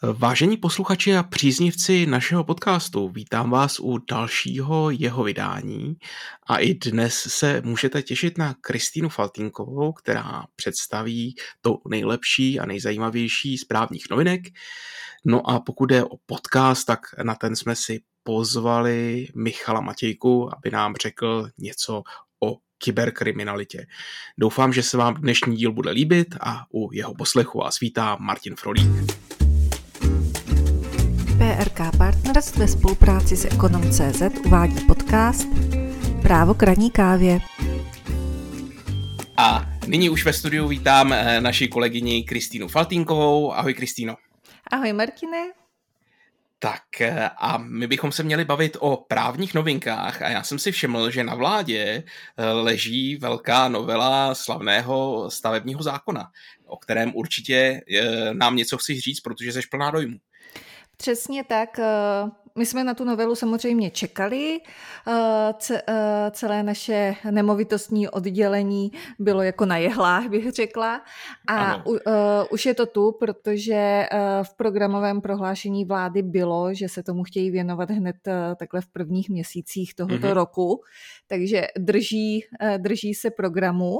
[0.00, 5.96] Vážení posluchači a příznivci našeho podcastu, vítám vás u dalšího jeho vydání
[6.46, 13.58] a i dnes se můžete těšit na Kristýnu Faltínkovou, která představí to nejlepší a nejzajímavější
[13.58, 14.40] z právních novinek.
[15.24, 20.70] No a pokud je o podcast, tak na ten jsme si pozvali Michala Matějku, aby
[20.70, 22.02] nám řekl něco
[22.44, 23.86] o kyberkriminalitě.
[24.38, 28.56] Doufám, že se vám dnešní díl bude líbit a u jeho poslechu vás vítá Martin
[28.56, 29.41] Frolík.
[31.62, 35.48] PRK Partners ve spolupráci s Ekonom.cz uvádí podcast
[36.22, 37.38] Právo k raní kávě.
[39.36, 43.52] A nyní už ve studiu vítám eh, naši kolegyni Kristýnu Faltínkovou.
[43.52, 44.16] Ahoj Kristýno.
[44.72, 45.52] Ahoj Martine.
[46.58, 50.72] Tak eh, a my bychom se měli bavit o právních novinkách a já jsem si
[50.72, 52.04] všiml, že na vládě
[52.36, 56.30] eh, leží velká novela slavného stavebního zákona,
[56.66, 57.80] o kterém určitě
[58.32, 60.18] nám něco chci říct, protože jsi plná dojmu.
[61.02, 61.78] Přesně tak.
[61.78, 64.60] Eh, my jsme na tu novelu samozřejmě čekali.
[65.08, 71.02] Eh, eh, celé naše nemovitostní oddělení bylo jako na jehlách, bych řekla.
[71.48, 71.98] A u,
[72.50, 74.06] už je to tu, protože
[74.42, 78.16] v programovém prohlášení vlády bylo, že se tomu chtějí věnovat hned
[78.58, 80.32] takhle v prvních měsících tohoto mm-hmm.
[80.32, 80.80] roku.
[81.26, 82.44] Takže drží,
[82.78, 83.98] drží se programu.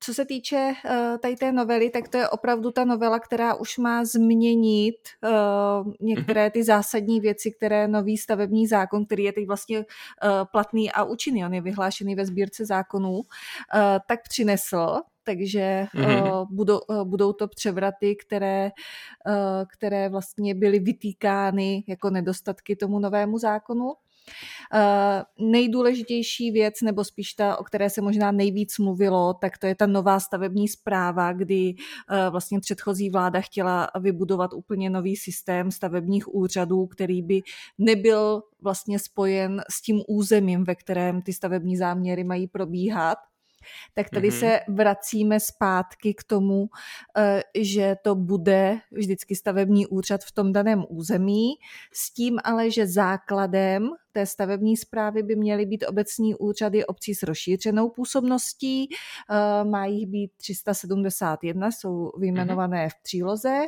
[0.00, 3.78] Co se týče uh, tady té novely, tak to je opravdu ta novela, která už
[3.78, 9.84] má změnit uh, některé ty zásadní věci, které nový stavební zákon, který je teď vlastně
[10.52, 13.22] platný a účinný, on je vyhlášený ve sbírce zákonů,
[14.06, 16.40] tak přinesl takže mm-hmm.
[16.40, 18.70] uh, budou, uh, budou to převraty, které,
[19.26, 23.92] uh, které vlastně byly vytýkány jako nedostatky tomu novému zákonu.
[24.74, 29.74] Uh, nejdůležitější věc, nebo spíš ta, o které se možná nejvíc mluvilo, tak to je
[29.74, 36.34] ta nová stavební zpráva, kdy uh, vlastně předchozí vláda chtěla vybudovat úplně nový systém stavebních
[36.34, 37.40] úřadů, který by
[37.78, 43.18] nebyl vlastně spojen s tím územím, ve kterém ty stavební záměry mají probíhat
[43.94, 44.38] tak tady mm-hmm.
[44.38, 46.66] se vracíme zpátky k tomu,
[47.16, 51.54] eh, že to bude vždycky stavební úřad v tom daném území,
[51.92, 57.22] s tím ale, že základem té stavební zprávy by měly být obecní úřady obcí s
[57.22, 58.88] rozšířenou působností.
[59.30, 63.62] Eh, má jich být 371, jsou vyjmenované v příloze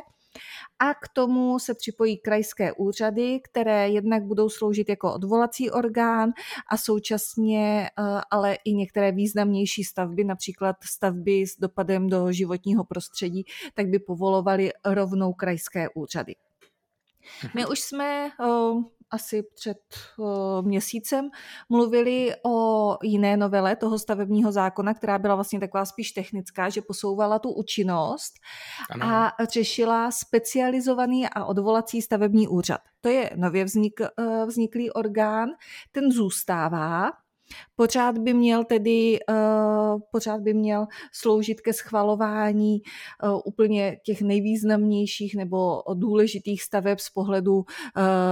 [0.79, 6.29] a k tomu se připojí krajské úřady, které jednak budou sloužit jako odvolací orgán
[6.71, 13.45] a současně eh, ale i některé významnější stavby, například stavby s dopadem do životního prostředí,
[13.73, 16.35] tak by povolovaly rovnou krajské úřady.
[17.55, 19.77] My už jsme eh, asi před
[20.17, 20.27] uh,
[20.61, 21.29] měsícem
[21.69, 27.39] mluvili o jiné novele toho stavebního zákona, která byla vlastně taková spíš technická, že posouvala
[27.39, 28.33] tu účinnost
[28.91, 29.05] ano.
[29.05, 32.81] a řešila specializovaný a odvolací stavební úřad.
[33.01, 35.49] To je nově vznik, uh, vzniklý orgán,
[35.91, 37.11] ten zůstává,
[37.75, 42.81] Pořád by měl tedy uh, pořád by měl sloužit ke schvalování
[43.23, 47.63] uh, úplně těch nejvýznamnějších nebo důležitých staveb z pohledu uh,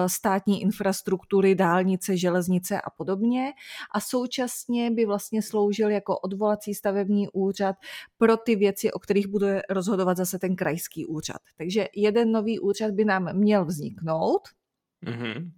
[0.08, 3.54] státní infrastruktury, dálnice, železnice a podobně.
[3.96, 7.76] A současně by vlastně sloužil jako odvolací stavební úřad
[8.18, 11.38] pro ty věci, o kterých bude rozhodovat zase ten krajský úřad.
[11.58, 14.42] Takže jeden nový úřad by nám měl vzniknout.
[15.06, 15.52] Mm-hmm.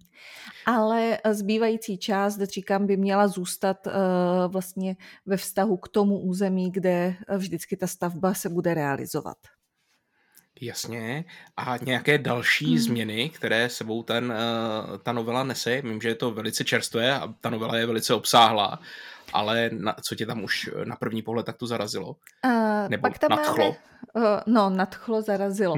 [0.66, 3.92] Ale zbývající část, říkám, by měla zůstat uh,
[4.52, 9.36] vlastně ve vztahu k tomu území, kde vždycky ta stavba se bude realizovat.
[10.60, 11.24] Jasně.
[11.56, 12.78] A nějaké další hmm.
[12.78, 15.80] změny, které sebou ten, uh, ta novela nese?
[15.82, 18.78] Vím, že je to velice čerstvé a ta novela je velice obsáhlá,
[19.32, 22.16] ale na, co tě tam už na první pohled takto zarazilo?
[22.44, 23.76] Uh, Nebo pak tam nadchlo?
[24.14, 25.74] Máme, uh, no, nadchlo, zarazilo.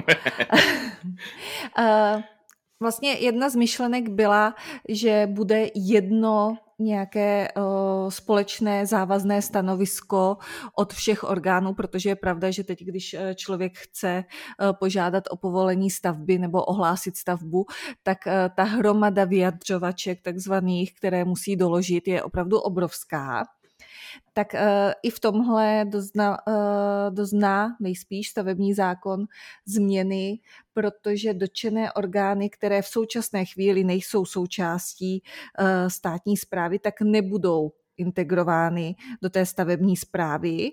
[1.78, 2.20] uh,
[2.82, 4.54] Vlastně jedna z myšlenek byla,
[4.88, 10.36] že bude jedno nějaké uh, společné závazné stanovisko
[10.74, 15.36] od všech orgánů, protože je pravda, že teď, když eh, člověk chce uh, požádat o
[15.36, 17.66] povolení stavby nebo ohlásit stavbu,
[18.02, 23.44] tak uh, ta hromada vyjadřovaček takzvaných, které musí doložit, je opravdu obrovská
[24.32, 24.60] tak uh,
[25.02, 26.54] i v tomhle dozna, uh,
[27.14, 29.24] dozná nejspíš stavební zákon
[29.66, 30.38] změny,
[30.72, 35.22] protože dočené orgány, které v současné chvíli nejsou součástí
[35.60, 40.70] uh, státní zprávy, tak nebudou integrovány do té stavební zprávy.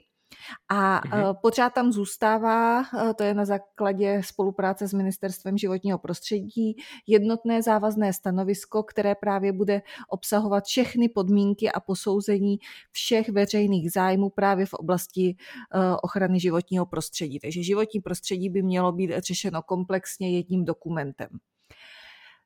[0.69, 1.35] A mm-hmm.
[1.41, 6.75] pořád tam zůstává, eh, to je na základě spolupráce s Ministerstvem životního prostředí,
[7.07, 12.57] jednotné závazné stanovisko, které právě bude obsahovat všechny podmínky a posouzení
[12.91, 17.39] všech veřejných zájmů právě v oblasti eh, ochrany životního prostředí.
[17.39, 21.29] Takže životní prostředí by mělo být řešeno komplexně jedním dokumentem.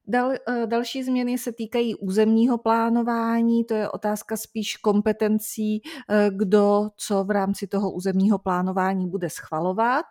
[0.07, 6.89] Dal, eh, další změny se týkají územního plánování, to je otázka spíš kompetencí, eh, kdo
[6.95, 10.05] co v rámci toho územního plánování bude schvalovat.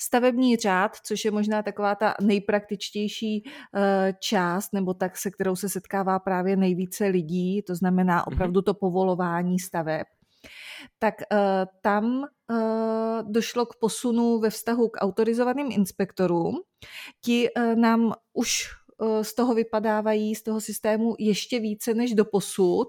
[0.00, 3.44] Stavební řád, což je možná taková ta nejpraktičtější
[3.74, 8.24] eh, část, nebo tak, se kterou se setkává právě nejvíce lidí, to znamená mhm.
[8.26, 10.06] opravdu to povolování staveb,
[10.98, 11.14] tak
[11.82, 12.24] tam
[13.22, 16.60] došlo k posunu ve vztahu k autorizovaným inspektorům.
[17.24, 18.68] Ti nám už
[19.22, 22.88] z toho vypadávají, z toho systému ještě více než do posud.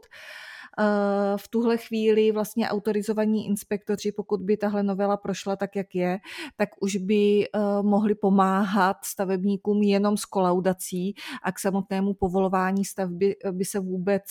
[0.80, 6.20] Eh, v tuhle chvíli vlastně autorizovaní inspektoři, pokud by tahle novela prošla tak, jak je,
[6.56, 11.14] tak už by eh, mohli pomáhat stavebníkům jenom s kolaudací
[11.44, 14.24] a k samotnému povolování stavby by se vůbec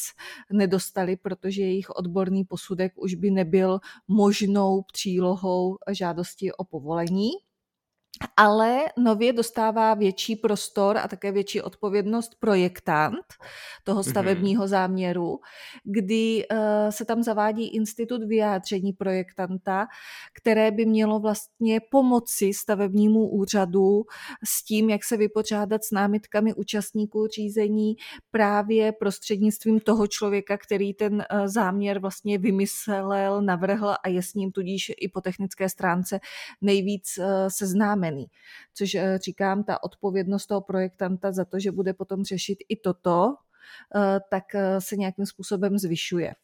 [0.53, 3.79] nedostali, protože jejich odborný posudek už by nebyl
[4.09, 7.31] možnou přílohou žádosti o povolení
[8.37, 13.27] ale nově dostává větší prostor a také větší odpovědnost projektant
[13.85, 14.11] toho mhm.
[14.11, 15.41] stavebního záměru,
[15.85, 16.59] kdy uh,
[16.91, 19.87] se tam zavádí institut vyjádření projektanta,
[20.35, 24.05] které by mělo vlastně pomoci stavebnímu úřadu
[24.45, 27.95] s tím, jak se vypořádat s námitkami účastníků řízení
[28.31, 34.53] právě prostřednictvím toho člověka, který ten uh, záměr vlastně vymyslel, navrhl a je s ním
[34.53, 36.21] tudíž i po technické stránce
[36.61, 38.27] nejvíc uh, seznámen oznámený.
[38.75, 43.35] Což eh, říkám, ta odpovědnost toho projektanta za to, že bude potom řešit i toto,
[43.97, 46.35] eh, tak eh, se nějakým způsobem zvyšuje.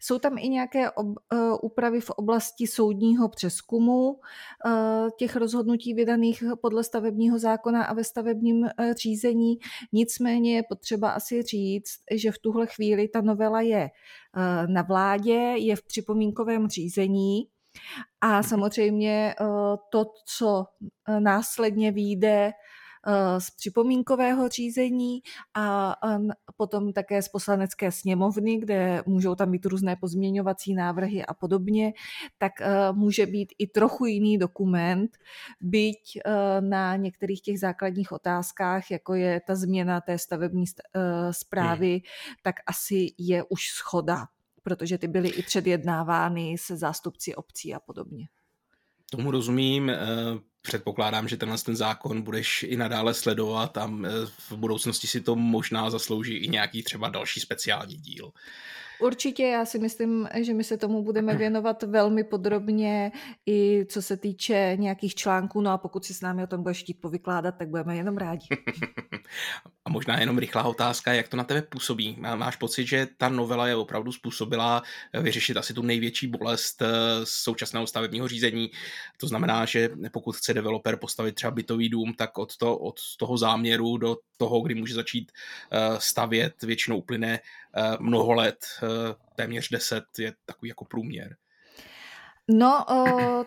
[0.00, 6.44] Jsou tam i nějaké ob, uh, úpravy v oblasti soudního přeskumu uh, těch rozhodnutí vydaných
[6.60, 9.58] podle stavebního zákona a ve stavebním uh, řízení.
[9.92, 13.90] Nicméně je potřeba asi říct, že v tuhle chvíli ta novela je
[14.66, 17.48] na vládě, je v připomínkovém řízení
[18.20, 19.44] a samozřejmě eh,
[19.90, 20.64] to, co
[21.08, 22.52] eh, následně vyjde
[23.06, 25.20] eh, z připomínkového řízení
[25.54, 25.96] a
[26.56, 31.92] potom také z poslanecké sněmovny, kde můžou tam být různé pozměňovací návrhy a podobně,
[32.38, 32.52] tak
[32.92, 35.10] může být i trochu jiný dokument,
[35.60, 36.18] byť
[36.60, 40.64] na některých těch základních otázkách, jako je ta změna té stavební
[41.30, 42.00] zprávy, hmm.
[42.42, 44.26] tak asi je už schoda
[44.64, 48.28] protože ty byly i předjednávány se zástupci obcí a podobně.
[49.10, 49.90] Tomu rozumím.
[49.90, 49.96] Eh,
[50.62, 55.36] předpokládám, že tenhle ten zákon budeš i nadále sledovat a eh, v budoucnosti si to
[55.36, 58.32] možná zaslouží i nějaký třeba další speciální díl.
[59.00, 63.12] Určitě, já si myslím, že my se tomu budeme věnovat velmi podrobně
[63.46, 66.82] i co se týče nějakých článků, no a pokud si s námi o tom budeš
[66.82, 68.46] chtít povykládat, tak budeme jenom rádi.
[69.84, 72.16] A možná jenom rychlá otázka, jak to na tebe působí?
[72.20, 74.82] Máš pocit, že ta novela je opravdu způsobila
[75.20, 76.86] vyřešit asi tu největší bolest eh,
[77.24, 78.70] současného stavebního řízení?
[79.16, 83.36] To znamená, že pokud chce developer postavit třeba bytový dům, tak od, to, od toho
[83.36, 85.32] záměru do toho, kdy může začít
[85.70, 87.40] eh, stavět, většinou uplyne
[87.98, 88.66] mnoho let,
[89.36, 91.36] téměř deset je takový jako průměr.
[92.48, 92.84] No,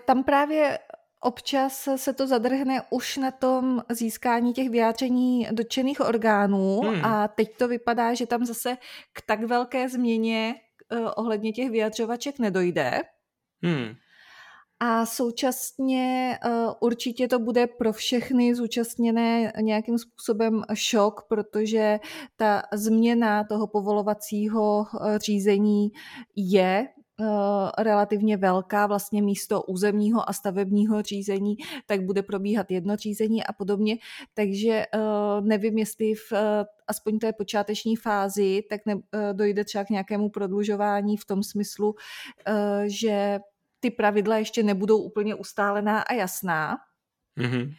[0.05, 0.79] tam právě
[1.19, 7.05] Občas se to zadrhne už na tom získání těch vyjádření dotčených orgánů hmm.
[7.05, 8.77] a teď to vypadá, že tam zase
[9.13, 10.55] k tak velké změně
[11.15, 13.03] ohledně těch vyjadřovaček nedojde.
[13.63, 13.95] Hmm.
[14.79, 21.99] A současně uh, určitě to bude pro všechny zúčastněné nějakým způsobem šok, protože
[22.35, 25.91] ta změna toho povolovacího uh, řízení
[26.35, 26.87] je
[27.21, 33.53] Eh, relativně velká vlastně místo územního a stavebního řízení, tak bude probíhat jedno řízení a
[33.53, 33.97] podobně.
[34.33, 34.99] Takže eh,
[35.41, 38.95] nevím, jestli v eh, aspoň té počáteční fázi, tak ne,
[39.33, 41.95] dojde třeba k nějakému prodlužování v tom smyslu,
[42.85, 43.39] že
[43.79, 46.77] ty pravidla ještě nebudou úplně ustálená a jasná.
[47.39, 47.73] Mm-hmm.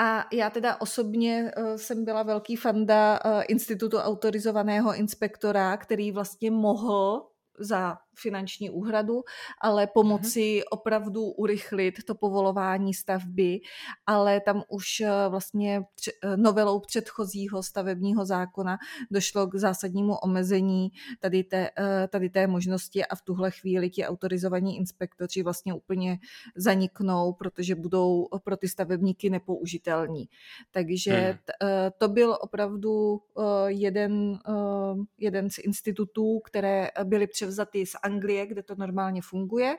[0.00, 7.26] A já teda osobně jsem byla velký fanda institutu autorizovaného inspektora, který vlastně mohl
[7.58, 9.22] za finanční úhradu,
[9.60, 10.62] ale pomoci mm-hmm.
[10.70, 13.60] opravdu urychlit to povolování stavby,
[14.06, 15.82] ale tam už eh, vlastně
[16.24, 18.78] eh, novelou předchozího stavebního zákona
[19.10, 20.88] došlo k zásadnímu omezení
[21.20, 26.18] tady té, eh, tady té možnosti a v tuhle chvíli ti autorizovaní inspektoři vlastně úplně
[26.56, 30.28] zaniknou, protože budou pro ty stavebníky nepoužitelní.
[30.70, 31.68] Takže mm.
[31.98, 33.20] to byl opravdu
[33.66, 34.38] jeden,
[35.18, 39.76] jeden z institutů, které byly převzaty z Anglie, kde to normálně funguje.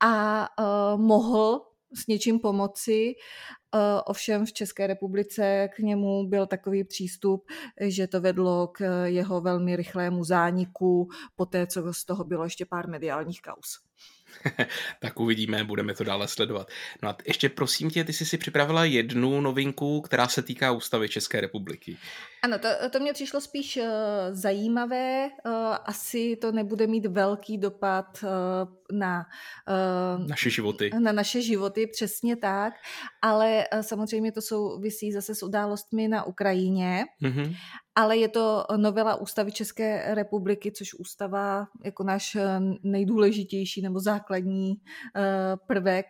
[0.00, 0.48] a
[0.96, 1.60] mohl
[1.94, 3.14] s něčím pomoci.
[4.06, 7.50] Ovšem v České republice k němu byl takový přístup,
[7.80, 12.88] že to vedlo k jeho velmi rychlému zániku, poté co z toho bylo ještě pár
[12.88, 13.80] mediálních kaus.
[15.00, 16.68] tak uvidíme, budeme to dále sledovat.
[17.02, 21.08] No a ještě prosím tě, ty jsi si připravila jednu novinku, která se týká ústavy
[21.08, 21.96] České republiky.
[22.46, 23.84] Ano, to, to mě přišlo spíš uh,
[24.30, 25.28] zajímavé.
[25.46, 25.52] Uh,
[25.84, 29.26] asi to nebude mít velký dopad uh, na
[30.18, 30.90] uh, naše životy.
[30.98, 32.74] Na naše životy, přesně tak.
[33.22, 37.04] Ale uh, samozřejmě to souvisí zase s událostmi na Ukrajině.
[37.22, 37.56] Mm-hmm.
[37.94, 42.36] Ale je to novela ústavy České republiky, což ústava jako náš
[42.82, 44.76] nejdůležitější nebo základní uh,
[45.66, 46.06] prvek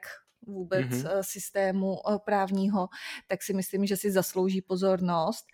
[0.47, 1.21] vůbec mm-hmm.
[1.21, 2.89] systému eh, právního,
[3.27, 5.47] tak si myslím, že si zaslouží pozornost.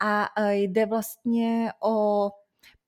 [0.00, 2.30] A eh, jde vlastně o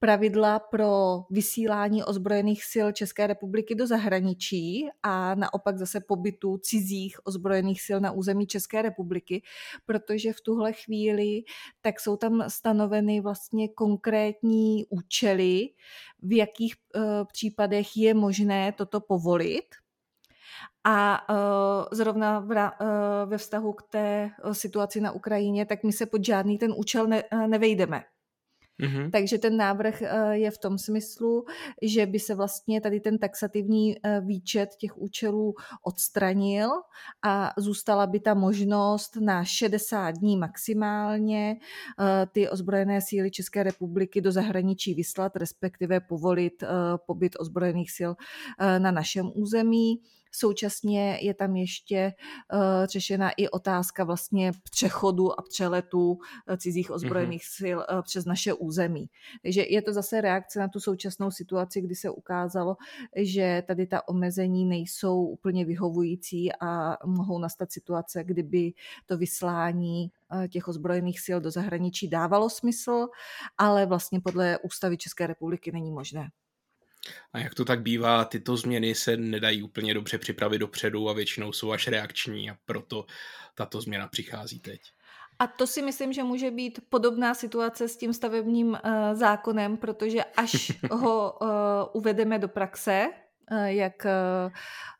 [0.00, 7.82] pravidla pro vysílání ozbrojených sil České republiky do zahraničí a naopak zase pobytu cizích ozbrojených
[7.86, 9.42] sil na území České republiky,
[9.86, 11.42] protože v tuhle chvíli
[11.80, 15.68] tak jsou tam stanoveny vlastně konkrétní účely,
[16.22, 19.64] v jakých uh, případech je možné toto povolit
[20.84, 21.36] a uh,
[21.92, 22.46] zrovna uh,
[23.26, 27.06] ve vztahu k té uh, situaci na Ukrajině, tak my se pod žádný ten účel
[27.06, 28.04] ne, nevejdeme.
[28.82, 29.10] Mm-hmm.
[29.10, 31.44] Takže ten návrh je v tom smyslu,
[31.82, 36.70] že by se vlastně tady ten taxativní výčet těch účelů odstranil
[37.22, 41.56] a zůstala by ta možnost na 60 dní maximálně
[42.32, 46.64] ty ozbrojené síly České republiky do zahraničí vyslat, respektive povolit
[47.06, 48.12] pobyt ozbrojených sil
[48.78, 50.00] na našem území.
[50.32, 52.12] Současně je tam ještě
[52.52, 57.58] uh, řešena i otázka vlastně přechodu a přeletu eh, cizích ozbrojených mm-hmm.
[57.62, 59.06] sil uh, přes naše území.
[59.42, 62.76] Takže je to zase reakce na tu současnou situaci, kdy se ukázalo,
[63.16, 68.72] že tady ta omezení nejsou úplně vyhovující a mohou nastat situace, kdyby
[69.06, 70.10] to vyslání
[70.50, 73.06] těch ozbrojených sil do zahraničí dávalo smysl,
[73.58, 76.30] ale vlastně podle ústavy České republiky není možné.
[77.32, 81.52] A jak to tak bývá, tyto změny se nedají úplně dobře připravit dopředu a většinou
[81.52, 83.06] jsou až reakční a proto
[83.54, 84.80] tato změna přichází teď.
[85.38, 88.78] A to si myslím, že může být podobná situace s tím stavebním uh,
[89.12, 91.48] zákonem, protože až ho uh,
[91.92, 93.06] uvedeme do praxe,
[93.64, 94.10] jak eh,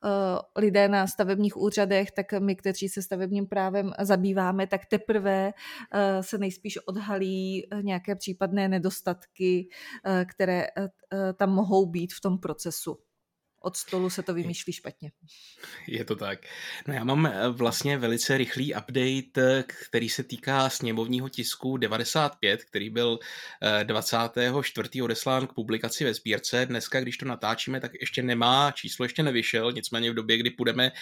[0.04, 5.52] eh, lidé na stavebních úřadech, tak my, kteří se stavebním právem zabýváme, tak teprve
[6.20, 9.68] se nejspíš odhalí nějaké případné nedostatky,
[10.26, 10.66] které
[11.36, 12.98] tam mohou být v tom procesu
[13.60, 15.10] od stolu se to vymýšlí špatně.
[15.86, 16.38] Je to tak.
[16.86, 22.64] No já mám eh, vlastně velice rychlý update, eh, který se týká sněmovního tisku 95,
[22.64, 23.18] který byl
[23.82, 25.00] 24.
[25.00, 26.66] Eh, odeslán k publikaci ve sbírce.
[26.66, 30.92] Dneska, když to natáčíme, tak ještě nemá, číslo ještě nevyšel, nicméně v době, kdy půjdeme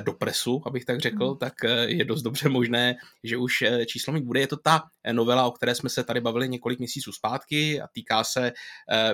[0.00, 1.38] do presu, abych tak řekl, hmm.
[1.38, 1.52] tak
[1.86, 4.40] je dost dobře možné, že už číslo mít bude.
[4.40, 8.24] Je to ta novela, o které jsme se tady bavili několik měsíců zpátky a týká
[8.24, 8.52] se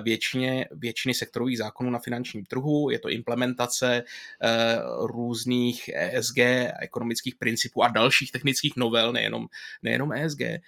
[0.03, 6.39] většině, většiny sektorových zákonů na finančním trhu je to implementace eh, různých ESG,
[6.81, 9.47] ekonomických principů a dalších technických novel, nejenom,
[9.83, 10.41] nejenom ESG.
[10.41, 10.61] Eh,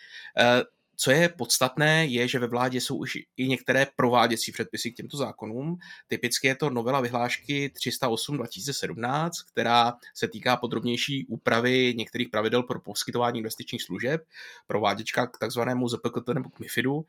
[1.01, 5.17] co je podstatné, je, že ve vládě jsou už i některé prováděcí předpisy k těmto
[5.17, 5.79] zákonům.
[6.09, 12.81] Typicky je to novela vyhlášky 308 2017, která se týká podrobnější úpravy některých pravidel pro
[12.81, 14.25] poskytování investičních služeb,
[14.67, 17.07] prováděčka k takzvanému ZPKT nebo k MIFIDu.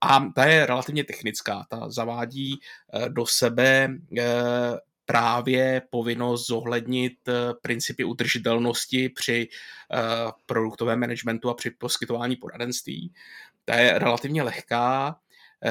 [0.00, 2.60] A ta je relativně technická, ta zavádí
[2.94, 3.88] eh, do sebe
[4.18, 4.24] eh,
[5.04, 9.48] právě povinnost zohlednit eh, principy udržitelnosti při
[10.46, 13.12] produktovém managementu a při poskytování poradenství.
[13.64, 15.16] Ta je relativně lehká,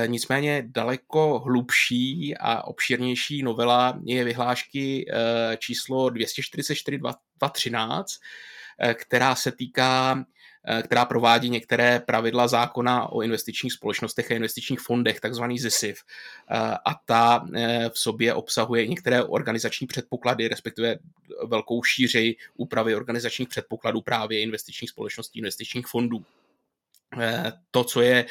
[0.05, 5.05] nicméně daleko hlubší a obšírnější novela je vyhlášky
[5.58, 8.20] číslo 244 2013,
[8.94, 10.25] která se týká
[10.84, 16.00] která provádí některé pravidla zákona o investičních společnostech a investičních fondech, takzvaný ZISIF.
[16.51, 20.98] Eh, a ta eh, v sobě obsahuje některé organizační předpoklady, respektive
[21.45, 26.25] velkou šíři úpravy organizačních předpokladů právě investičních společností, investičních fondů
[27.72, 28.25] to, co je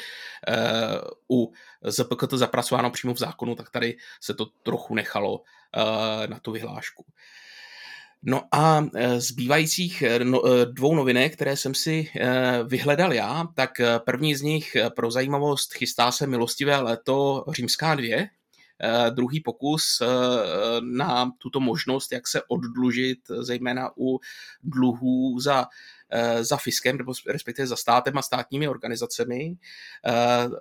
[1.29, 5.41] u ZPKT zapracováno přímo v zákonu, tak tady se to trochu nechalo
[6.27, 7.05] na tu vyhlášku.
[8.27, 12.09] No a e, zbývajících e, no, e, dvou novinek, které jsem si
[12.67, 13.71] vyhledal já, tak
[14.05, 18.29] první z nich pro zajímavost chystá se Milostivé léto Římská dvě,
[19.09, 20.01] druhý pokus
[20.81, 24.19] na tuto možnost, jak se oddlužit, zejména u
[24.63, 25.65] dluhů za
[26.41, 29.55] za fiskem, nebo respektive za státem a státními organizacemi.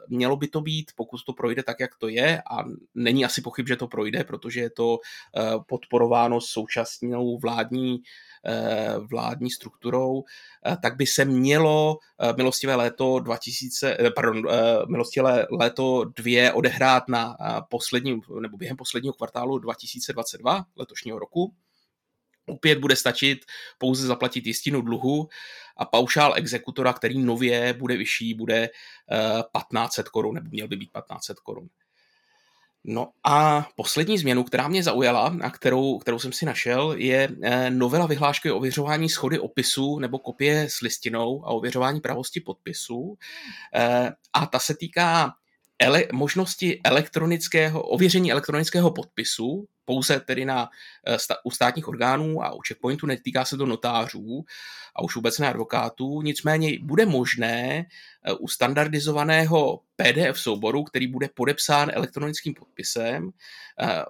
[0.08, 3.68] Mělo by to být, pokud to projde tak, jak to je, a není asi pochyb,
[3.68, 4.98] že to projde, protože je to
[5.66, 8.02] podporováno současnou vládní
[8.46, 10.24] Eh, vládní strukturou,
[10.66, 14.42] eh, tak by se mělo eh, milostivé léto 2000, pardon,
[14.88, 17.36] milostivé léto dvě odehrát na
[17.70, 21.54] posledním, nebo během posledního kvartálu 2022 letošního roku.
[22.46, 23.44] Opět bude stačit
[23.78, 25.28] pouze zaplatit jistinu dluhu
[25.76, 28.68] a paušál exekutora, který nově bude vyšší, bude
[29.08, 31.68] 1500 korun, nebo měl by být 1500 korun.
[32.86, 37.70] No a poslední změnu, která mě zaujala a kterou, kterou jsem si našel, je eh,
[37.70, 43.18] novela vyhlášky o ověřování schody opisu nebo kopie s listinou a ověřování pravosti podpisu.
[43.74, 45.32] Eh, a ta se týká
[45.78, 50.68] ele- možnosti elektronického, ověření elektronického podpisu, pouze tedy na,
[51.06, 54.44] eh, u státních orgánů a u checkpointu, netýká se to notářů
[54.96, 57.86] a už vůbec ne advokátů, nicméně bude možné
[58.24, 63.30] eh, u standardizovaného PDF souboru, který bude podepsán elektronickým podpisem,
[63.80, 64.02] eh,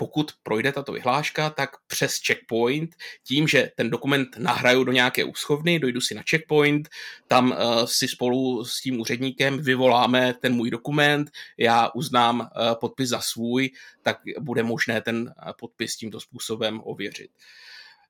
[0.00, 2.90] pokud projde tato vyhláška, tak přes checkpoint,
[3.26, 6.88] tím, že ten dokument nahraju do nějaké úschovny, dojdu si na checkpoint,
[7.28, 12.46] tam uh, si spolu s tím úředníkem vyvoláme ten můj dokument, já uznám uh,
[12.80, 13.70] podpis za svůj,
[14.02, 17.30] tak bude možné ten uh, podpis tímto způsobem ověřit.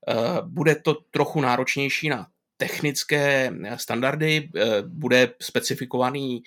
[0.08, 2.26] Uh, bude to trochu náročnější na
[2.60, 4.50] technické standardy,
[4.84, 6.42] bude specifikovaný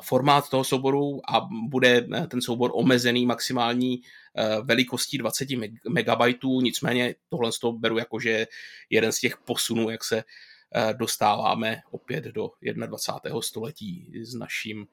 [0.00, 4.00] formát toho souboru a bude ten soubor omezený maximální
[4.36, 5.48] Eh, velikostí 20
[5.88, 8.46] megabajtů, nicméně tohle z toho beru jako, že
[8.90, 10.24] jeden z těch posunů, jak se
[10.74, 13.42] eh, dostáváme opět do 21.
[13.42, 14.86] století s naším,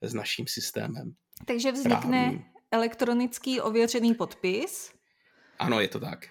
[0.00, 1.14] s naším systémem.
[1.46, 2.44] Takže vznikne právním.
[2.70, 4.92] elektronický ověřený podpis.
[5.58, 6.28] Ano, je to tak.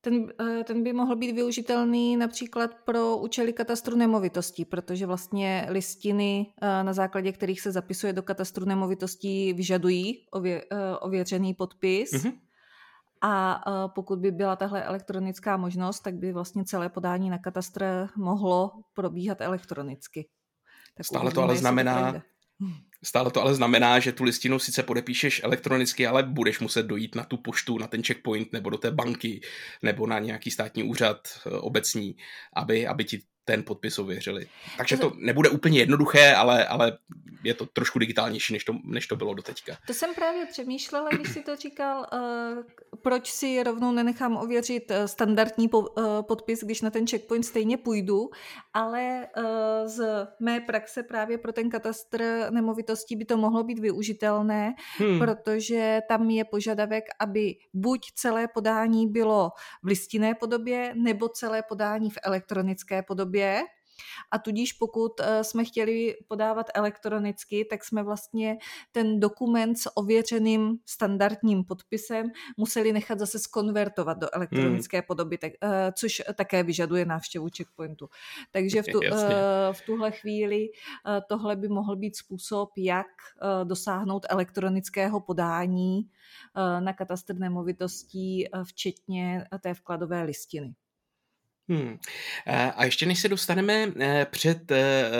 [0.00, 6.46] Ten, eh, ten by mohl být využitelný například pro účely katastru nemovitostí, protože vlastně listiny,
[6.62, 12.12] eh, na základě kterých se zapisuje do katastru nemovitostí, vyžadují ově, eh, ověřený podpis.
[12.12, 12.32] Mm-hmm.
[13.22, 13.60] A
[13.94, 19.40] pokud by byla tahle elektronická možnost, tak by vlastně celé podání na katastr mohlo probíhat
[19.40, 20.28] elektronicky.
[20.96, 22.20] Tak Stále to ale znamená, to
[23.02, 27.24] Stále to ale znamená, že tu listinu sice podepíšeš elektronicky, ale budeš muset dojít na
[27.24, 29.40] tu poštu, na ten checkpoint nebo do té banky
[29.82, 32.16] nebo na nějaký státní úřad eh, obecní,
[32.52, 34.46] aby, aby ti ten podpis ověřili.
[34.76, 36.98] Takže to nebude úplně jednoduché, ale, ale
[37.44, 39.76] je to trošku digitálnější, než to, než to bylo doteďka.
[39.86, 42.62] To jsem právě přemýšlela, když si to říkal, uh,
[43.02, 45.86] proč si rovnou nenechám ověřit uh, standardní uh,
[46.22, 48.30] podpis, když na ten checkpoint stejně půjdu,
[48.74, 49.28] ale
[49.86, 55.18] z mé praxe právě pro ten katastr nemovitostí by to mohlo být využitelné, hmm.
[55.18, 59.50] protože tam je požadavek, aby buď celé podání bylo
[59.82, 63.62] v listinné podobě, nebo celé podání v elektronické podobě době
[64.30, 68.58] a tudíž pokud eh, jsme chtěli podávat elektronicky, tak jsme vlastně
[68.92, 75.06] ten dokument s ověřeným standardním podpisem museli nechat zase skonvertovat do elektronické hmm.
[75.06, 78.08] podoby, tak, eh, což také vyžaduje návštěvu checkpointu.
[78.50, 80.68] Takže v, tu, eh, v tuhle chvíli
[81.28, 83.06] tohle by mohl být způsob, jak
[83.64, 86.10] dosáhnout elektronického podání
[86.80, 90.74] na katastr nemovitostí, včetně té vkladové listiny.
[91.68, 91.98] Hmm.
[92.76, 95.10] A ještě než se dostaneme eh, před eh,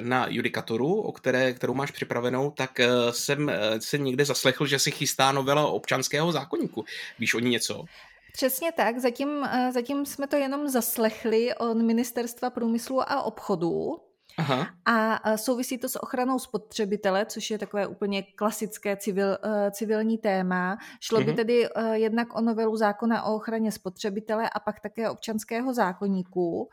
[0.00, 4.90] na judikaturu, o které, kterou máš připravenou, tak eh, jsem se někde zaslechl, že se
[4.90, 6.84] chystá novela občanského zákonníku.
[7.18, 7.84] Víš o ní něco?
[8.32, 14.00] Přesně tak, zatím, zatím jsme to jenom zaslechli od Ministerstva průmyslu a obchodu,
[14.38, 14.66] Aha.
[14.84, 20.78] A souvisí to s ochranou spotřebitele, což je takové úplně klasické civil, eh, civilní téma.
[21.00, 21.36] Šlo by mhm.
[21.36, 26.68] tedy eh, jednak o novelu zákona o ochraně spotřebitele a pak také občanského zákonníku.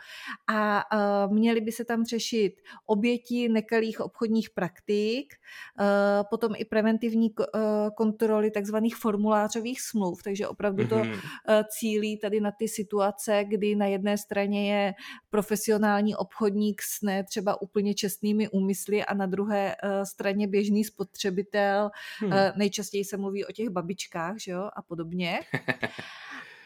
[0.48, 0.86] A
[1.28, 2.54] měly by se tam řešit
[2.86, 5.34] oběti nekalých obchodních praktik,
[6.30, 7.30] potom i preventivní
[7.96, 11.14] kontroly takzvaných formulářových smluv, takže opravdu to mhm.
[11.70, 14.94] cílí tady na ty situace, kdy na jedné straně je
[15.30, 20.84] profesionální obchodník s ne třeba třeba úplně čestnými úmysly a na druhé uh, straně běžný
[20.84, 21.90] spotřebitel.
[22.20, 22.32] Hmm.
[22.32, 25.40] Uh, nejčastěji se mluví o těch babičkách že jo, a podobně.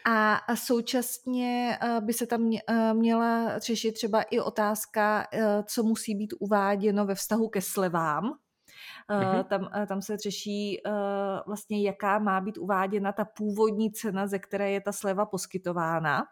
[0.06, 2.52] A současně eh, by se tam
[2.94, 5.28] měla řešit třeba i otázka,
[5.66, 8.24] co musí být uváděno ve vztahu ke slevám.
[9.10, 9.44] Mm-hmm.
[9.44, 10.82] Tam, tam se řeší
[11.48, 16.24] vlastně, jaká má být uváděna ta původní cena, ze které je ta sleva poskytována.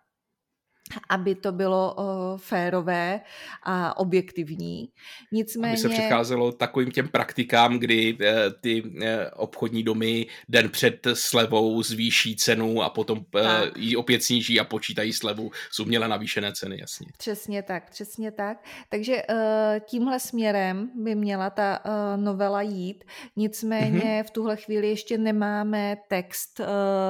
[1.10, 2.04] Aby to bylo uh,
[2.38, 3.22] férové
[3.63, 4.89] a objektivní.
[5.32, 5.74] Nicméně...
[5.74, 8.28] Aby se předcházelo takovým těm praktikám, kdy uh,
[8.62, 8.91] ty uh,
[9.36, 13.44] obchodní domy den před slevou zvýší cenu a potom uh,
[13.76, 17.08] ji opět sníží a počítají slevu z uměle navýšené ceny, jasně.
[17.17, 18.58] Přesně tak, přesně tak.
[18.89, 19.38] Takže uh,
[19.86, 23.04] tímhle směrem by měla ta uh, novela jít.
[23.36, 24.24] Nicméně mm-hmm.
[24.24, 26.65] v tuhle chvíli ještě nemáme text, uh,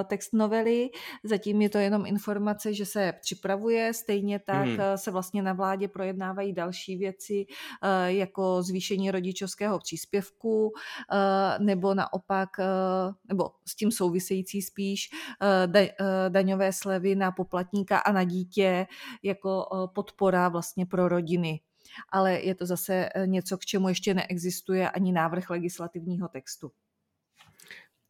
[0.08, 0.90] text novely,
[1.24, 3.94] zatím je to jenom informace, že se připravuje funguje.
[3.94, 4.80] Stejně tak hmm.
[4.80, 7.46] Eh, se vlastně na vládě projednávají další věci,
[7.84, 10.72] eh, jako zvýšení rodičovského příspěvku,
[11.12, 12.50] eh, nebo naopak,
[13.28, 15.10] nebo s tím související spíš
[16.30, 18.88] daňové slevy na poplatníka a na dítě
[19.24, 21.60] jako podpora vlastně pro rodiny
[22.10, 26.72] ale je to zase něco, k čemu ještě neexistuje ani návrh legislativního textu.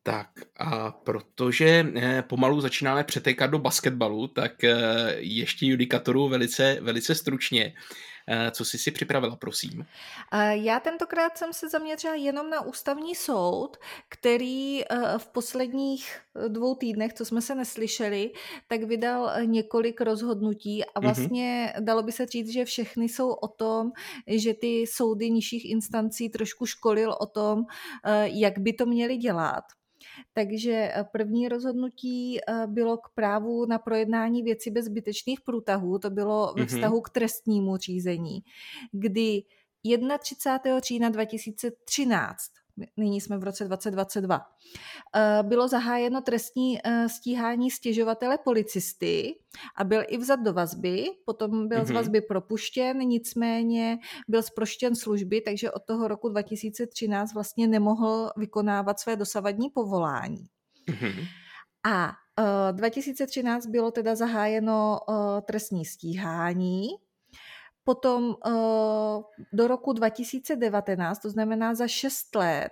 [0.04, 4.76] Tak a protože eh, pomalu začínáme přetékat do basketbalu, tak eh,
[5.18, 7.74] ještě judikatoru velice, velice stručně.
[8.28, 9.86] Eh, co jsi si připravila, prosím?
[10.52, 13.78] Já tentokrát jsem se zaměřila jenom na ústavní soud,
[14.10, 14.82] který
[15.18, 18.32] v posledních dvou týdnech, co jsme se neslyšeli,
[18.68, 21.08] tak vydal několik rozhodnutí a mhm.
[21.08, 21.84] vlastně mm-hmm.
[21.84, 23.92] dalo by se říct, že všechny jsou o tom,
[24.28, 27.64] že ty soudy nižších instancí trošku školil o tom,
[28.24, 29.64] jak by to měli dělat.
[30.34, 36.10] Takže eh, první rozhodnutí eh, bylo k právu na projednání věci bez zbytečných průtahů, to
[36.10, 36.68] bylo ve mhm.
[36.68, 38.40] vztahu k trestnímu řízení,
[38.92, 39.44] kdy
[40.20, 40.80] 31.
[40.80, 42.61] října 2013
[42.98, 44.42] nyní jsme v roce 2022,
[45.16, 49.36] eh, bylo zahájeno trestní eh, stíhání stěžovatele policisty
[49.78, 51.86] a byl i vzat do vazby, potom byl mm-hmm.
[51.86, 51.96] z mhm.
[51.96, 59.16] vazby propuštěn, nicméně byl zproštěn služby, takže od toho roku 2013 vlastně nemohl vykonávat své
[59.16, 60.46] dosavadní povolání.
[60.90, 61.26] Mm-hmm.
[61.84, 62.12] A
[62.72, 65.00] 2013 eh, bylo teda zahájeno
[65.46, 66.88] trestní stíhání
[67.84, 72.72] Potom uh, do roku 2019, to znamená za 6 let,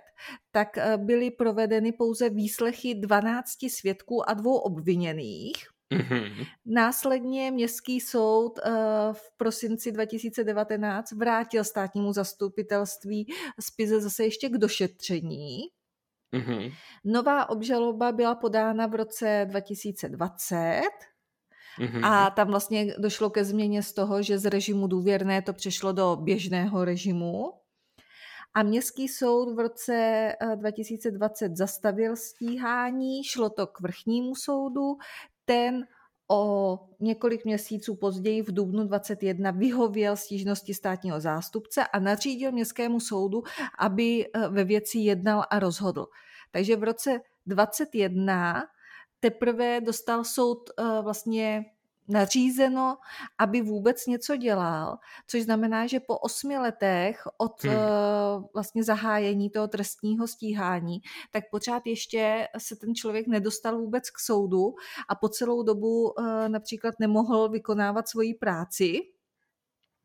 [0.50, 5.56] tak uh, byly provedeny pouze výslechy 12 svědků a dvou obviněných.
[5.94, 6.46] Mm-hmm.
[6.66, 8.72] Následně Městský soud uh,
[9.12, 13.26] v prosinci 2019 vrátil státnímu zastupitelství
[13.60, 15.58] spize zase ještě k došetření.
[16.32, 16.72] Mm-hmm.
[17.04, 20.80] Nová obžaloba byla podána v roce 2020
[21.78, 22.06] Mm-hmm.
[22.06, 26.16] A tam vlastně došlo ke změně z toho, že z režimu důvěrné to přešlo do
[26.16, 27.52] běžného režimu.
[28.54, 34.96] A Městský soud v roce 2020 eh, zastavil stíhání, šlo to k vrchnímu soudu,
[35.44, 35.86] ten
[36.30, 43.42] o několik měsíců později v dubnu 21 vyhověl stížnosti státního zástupce a nařídil městskému soudu,
[43.78, 46.06] aby eh, ve věci jednal a rozhodl.
[46.50, 48.62] Takže v roce 21
[49.20, 51.64] teprve dostal soud uh, vlastně
[52.10, 52.98] nařízeno,
[53.38, 57.74] aby vůbec něco dělal, což znamená, že po osmi letech od hmm.
[57.74, 64.18] uh, vlastně zahájení toho trestního stíhání, tak pořád ještě se ten člověk nedostal vůbec k
[64.18, 64.74] soudu
[65.08, 69.00] a po celou dobu uh, například nemohl vykonávat svoji práci,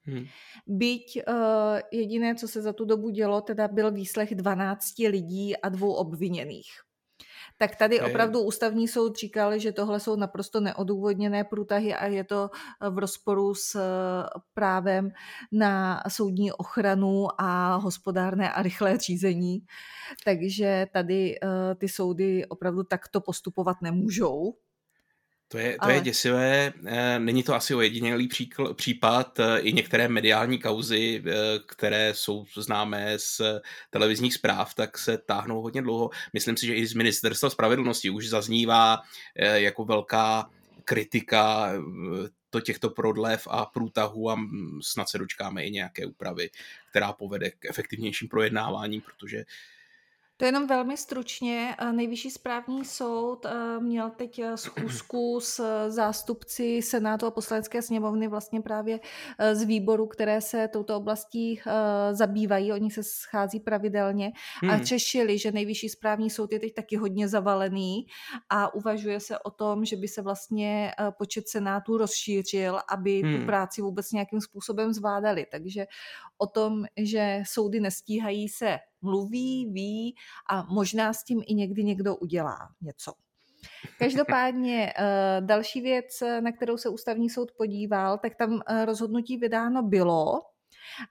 [0.08, 0.26] Hmm.
[0.68, 5.70] Byť uh, jediné, co se za tu dobu dělo, teda byl výslech 12 lidí a
[5.70, 6.85] dvou obviněných
[7.58, 12.50] tak tady opravdu ústavní soud říkal, že tohle jsou naprosto neodůvodněné průtahy a je to
[12.54, 13.82] eh, v rozporu s eh,
[14.54, 15.12] právem
[15.52, 19.60] na soudní ochranu a hospodárné a rychlé řízení.
[20.26, 24.54] Takže tady eh, ty soudy opravdu takto postupovat nemůžou.
[25.48, 25.94] To je, to Ale...
[25.94, 26.74] je děsivé.
[26.86, 28.30] Eh, není to asi ojedinělý
[28.76, 29.40] případ.
[29.40, 31.34] Eh, I některé mediální kauzy, eh,
[31.66, 33.42] které jsou známé z
[33.90, 36.10] televizních zpráv, tak se táhnou hodně dlouho.
[36.34, 39.02] Myslím si, že i z ministerstva spravedlnosti už zaznívá
[39.56, 40.50] jako velká
[40.84, 41.72] kritika
[42.50, 44.40] to těchto prodlev a průtahů a
[44.82, 46.50] snad se dočkáme i nějaké úpravy,
[46.90, 49.44] která povede k efektivnějším projednáváním, protože
[50.38, 51.76] to jenom velmi stručně.
[51.92, 58.62] Nejvyšší správní soud eh, měl teď eh, schůzku s zástupci Senátu a poslanecké sněmovny vlastně
[58.62, 59.00] právě
[59.40, 61.62] eh, z výboru, které se touto oblastí
[62.12, 62.74] zabývají.
[62.74, 64.32] Oni se schází pravidelně
[64.70, 64.84] a hmm.
[64.84, 68.06] řešili, že nejvyšší správní soud je teď taky hodně zavalený
[68.50, 73.40] a uvažuje se o tom, že by se vlastně počet senátů rozšířil, aby hmm.
[73.40, 75.46] tu práci vůbec nějakým způsobem zvládali.
[75.52, 75.86] Takže
[76.38, 80.16] o tom, že soudy nestíhají se mluví, ví
[80.50, 83.14] a možná s tím i někdy někdo udělá něco.
[84.00, 89.84] Každopádně eh, další věc, na kterou se ústavní soud podíval, tak tam eh, rozhodnutí vydáno
[89.84, 90.42] bylo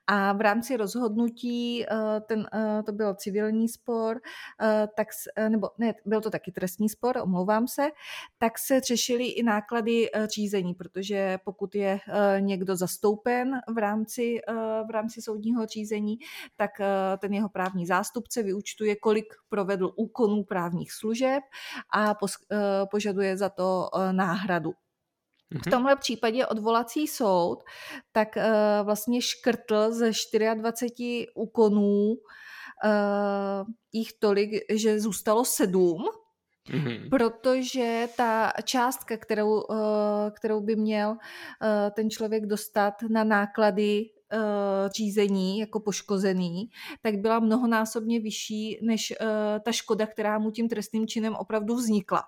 [0.07, 1.87] A v rámci rozhodnutí, eh,
[2.27, 4.21] ten, eh, to byl civilní spor,
[4.61, 5.07] eh, tak,
[5.49, 7.87] nebo ne, byl to taky trestní spor, omlouvám se,
[8.37, 11.99] tak se řešily i náklady řízení, protože pokud je
[12.39, 14.39] někdo zastoupen v rámci,
[14.87, 16.17] v rámci soudního řízení,
[16.55, 16.71] tak
[17.17, 21.43] ten jeho právní zástupce vyučtuje, kolik provedl úkonů právních služeb
[21.93, 22.15] a
[22.91, 24.73] požaduje za to náhradu.
[25.51, 25.71] V mhm.
[25.71, 27.63] tomhle případě odvolací soud
[28.11, 30.11] tak uh, vlastně škrtl ze
[30.55, 36.03] 24 úkonů uh, jich tolik, že zůstalo sedm,
[36.73, 37.09] Mm-hmm.
[37.09, 39.77] Protože ta částka, kterou, uh,
[40.35, 41.17] kterou by měl uh,
[41.95, 44.05] ten člověk dostat na náklady
[44.95, 46.69] řízení jako poškozený,
[47.01, 49.13] tak byla mnohonásobně vyšší než
[49.63, 52.23] ta škoda, která mu tím trestným činem opravdu vznikla.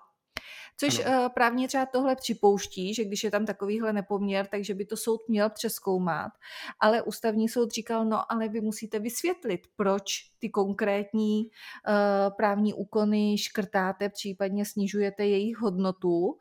[0.80, 1.22] Což ano.
[1.22, 5.20] uh, právní řád tohle připouští, že když je tam takovýhle nepoměr, takže by to soud
[5.28, 6.32] měl přeskoumat.
[6.80, 13.38] Ale ústavní soud říkal, no ale vy musíte vysvětlit, proč ty konkrétní uh, právní úkony
[13.38, 16.38] škrtáte, případně snižujete jejich hodnotu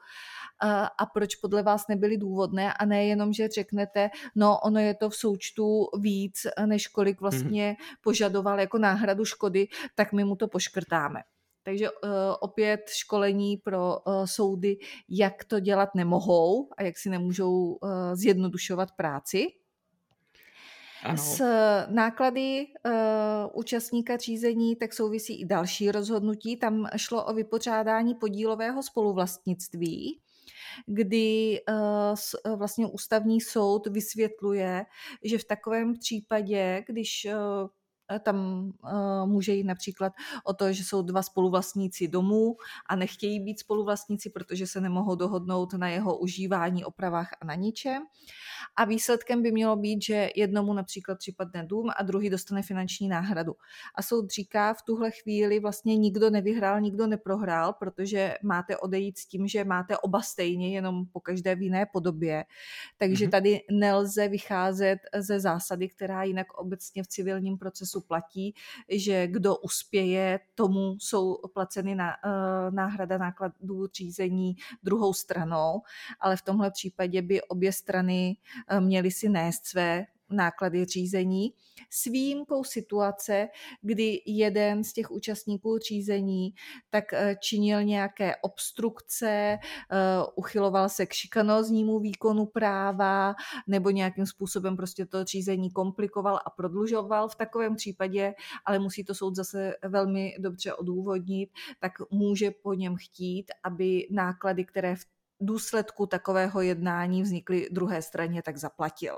[0.98, 5.16] a proč podle vás nebyly důvodné a nejenom, že řeknete, no ono je to v
[5.16, 7.22] součtu víc, než kolik mhm.
[7.22, 11.22] vlastně požadoval jako náhradu škody, tak my mu to poškrtáme.
[11.68, 14.78] Takže uh, opět školení pro uh, soudy,
[15.10, 19.48] jak to dělat nemohou a jak si nemůžou uh, zjednodušovat práci.
[21.04, 21.18] Ano.
[21.18, 21.44] S
[21.90, 22.92] náklady uh,
[23.54, 26.58] účastníka řízení tak souvisí i další rozhodnutí.
[26.58, 30.22] Tam šlo o vypořádání podílového spoluvlastnictví
[30.86, 34.86] kdy uh, vlastně ústavní soud vysvětluje,
[35.24, 37.70] že v takovém případě, když uh,
[38.20, 42.56] tam uh, může jít například o to, že jsou dva spoluvlastníci domů
[42.90, 48.04] a nechtějí být spoluvlastníci, protože se nemohou dohodnout na jeho užívání, opravách a na ničem.
[48.76, 53.56] A výsledkem by mělo být, že jednomu například připadne dům a druhý dostane finanční náhradu.
[53.96, 59.26] A soud říká, v tuhle chvíli vlastně nikdo nevyhrál, nikdo neprohrál, protože máte odejít s
[59.26, 62.46] tím, že máte oba stejně, jenom po každé v jiné podobě.
[62.98, 63.32] Takže mm-hmm.
[63.32, 68.54] tady nelze vycházet ze zásady, která jinak obecně v civilním procesu procesu platí,
[68.90, 75.82] že kdo uspěje, tomu jsou placeny na, uh, náhrada nákladů řízení druhou stranou,
[76.20, 78.38] ale v tomhle případě by obě strany
[78.72, 81.54] uh, měly si nést své náklady řízení
[81.90, 83.48] s výjimkou situace,
[83.82, 86.54] kdy jeden z těch účastníků řízení
[86.90, 89.60] tak eh, činil nějaké obstrukce, eh,
[90.36, 93.36] uchyloval se k šikanóznímu výkonu práva
[93.68, 97.30] nebo nějakým způsobem prostě to řízení komplikoval a prodlužoval.
[97.30, 98.34] V takovém případě,
[98.66, 104.66] ale musí to soud zase velmi dobře odůvodnit, tak může po něm chtít, aby náklady,
[104.66, 105.06] které v
[105.42, 109.18] důsledku takového jednání vznikly druhé straně, tak zaplatil.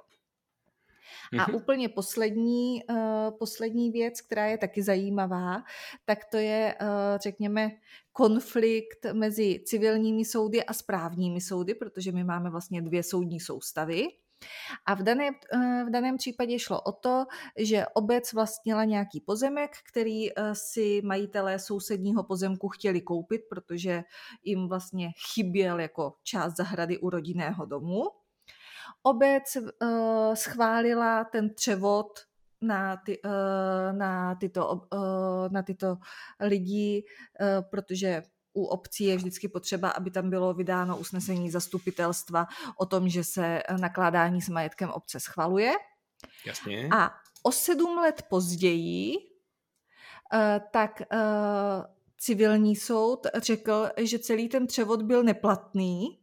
[1.40, 1.56] A mhm.
[1.56, 2.98] úplně poslední, uh,
[3.40, 5.64] poslední věc, která je taky zajímavá,
[6.06, 6.88] tak to je, uh,
[7.24, 7.72] řekněme,
[8.12, 14.08] konflikt mezi civilními soudy a správními soudy, protože my máme vlastně dvě soudní soustavy.
[14.86, 17.26] A v daném, eh, v daném případě šlo o to,
[17.58, 24.04] že obec vlastnila nějaký pozemek, který si majitelé sousedního pozemku chtěli koupit, protože
[24.44, 28.04] jim vlastně chyběl jako část zahrady u rodinného domu.
[29.04, 32.20] Obec uh, schválila ten převod
[32.62, 33.32] na, ty, uh,
[33.98, 35.98] na, tyto, uh, na tyto
[36.40, 37.04] lidi,
[37.42, 38.24] uh, protože
[38.54, 42.48] u obcí je vždycky potřeba, aby tam bylo vydáno usnesení zastupitelstva
[42.78, 45.72] o tom, že se nakládání s majetkem obce schvaluje.
[46.46, 46.90] Jasně.
[46.96, 49.14] A o sedm let později
[50.72, 51.02] tak
[52.18, 56.19] civilní soud řekl, že celý ten převod byl neplatný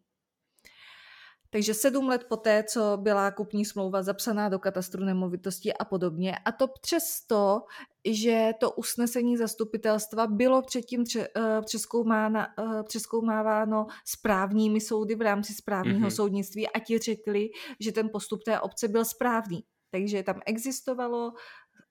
[1.57, 6.39] takže sedm let poté, co byla kupní smlouva zapsaná do katastru nemovitosti a podobně.
[6.45, 7.63] A to přesto,
[8.05, 16.15] že to usnesení zastupitelstva bylo předtím eh, eh, přeskoumáváno správními soudy v rámci správního mm-hmm.
[16.15, 17.49] soudnictví a ti řekli,
[17.81, 19.65] že ten postup té obce byl správný.
[19.91, 21.33] Takže tam existovalo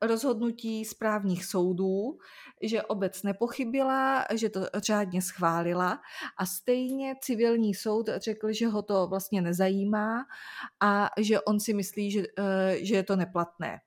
[0.02, 2.18] rozhodnutí správních soudů,
[2.62, 6.00] že obec nepochybila, že to řádně schválila
[6.38, 10.26] a stejně civilní soud řekl, že ho to vlastně nezajímá
[10.82, 13.80] a že on si myslí, že, eh, že je to neplatné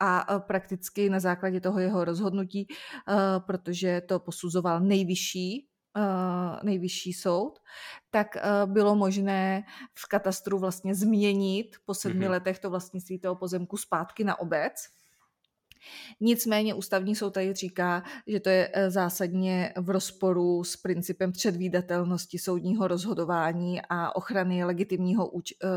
[0.00, 3.14] a prakticky na základě toho jeho rozhodnutí, eh,
[3.46, 7.58] protože to posuzoval nejvyšší eh, nejvyšší soud,
[8.10, 12.30] tak bylo možné v katastru vlastně změnit po sedmi mm-hmm.
[12.30, 14.74] letech to vlastnictví toho pozemku zpátky na obec
[16.20, 22.38] Nicméně ústavní soud tady říká, že to je eh, zásadně v rozporu s principem předvídatelnosti
[22.38, 25.68] soudního rozhodování a ochrany legitimního eh,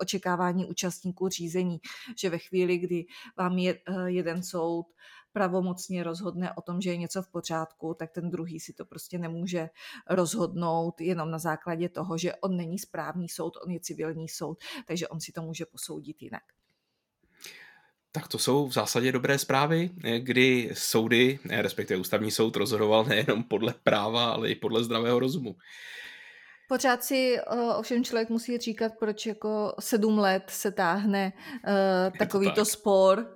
[0.00, 1.78] očekávání účastníků řízení,
[2.18, 3.04] že ve chvíli, kdy
[3.38, 4.86] vám je, eh, jeden soud
[5.36, 9.18] pravomocně rozhodne o tom, že je něco v pořádku, tak ten druhý si to prostě
[9.18, 9.68] nemůže
[10.10, 15.08] rozhodnout jenom na základě toho, že on není správní soud, on je civilní soud, takže
[15.08, 16.42] on si to může posoudit jinak.
[18.16, 23.74] Tak to jsou v zásadě dobré zprávy, kdy soudy, respektive ústavní soud, rozhodoval nejenom podle
[23.82, 25.56] práva, ale i podle zdravého rozumu.
[26.68, 27.36] Pořád si
[27.76, 32.66] ovšem člověk musí říkat, proč jako sedm let se táhne uh, takovýto tak.
[32.66, 33.35] spor,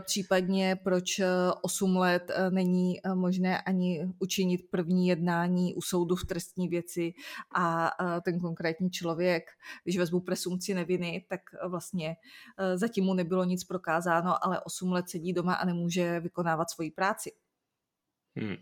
[0.00, 1.20] případně proč
[1.62, 7.12] 8 eh, let eh, není možné ani učinit první jednání u soudu v trestní věci
[7.54, 7.90] a
[8.24, 9.44] ten konkrétní člověk,
[9.84, 12.16] když vezmu presumci neviny, tak vlastně
[12.74, 17.32] zatím mu nebylo nic prokázáno, ale 8 let sedí doma a nemůže vykonávat svoji práci.
[18.38, 18.56] Hmm.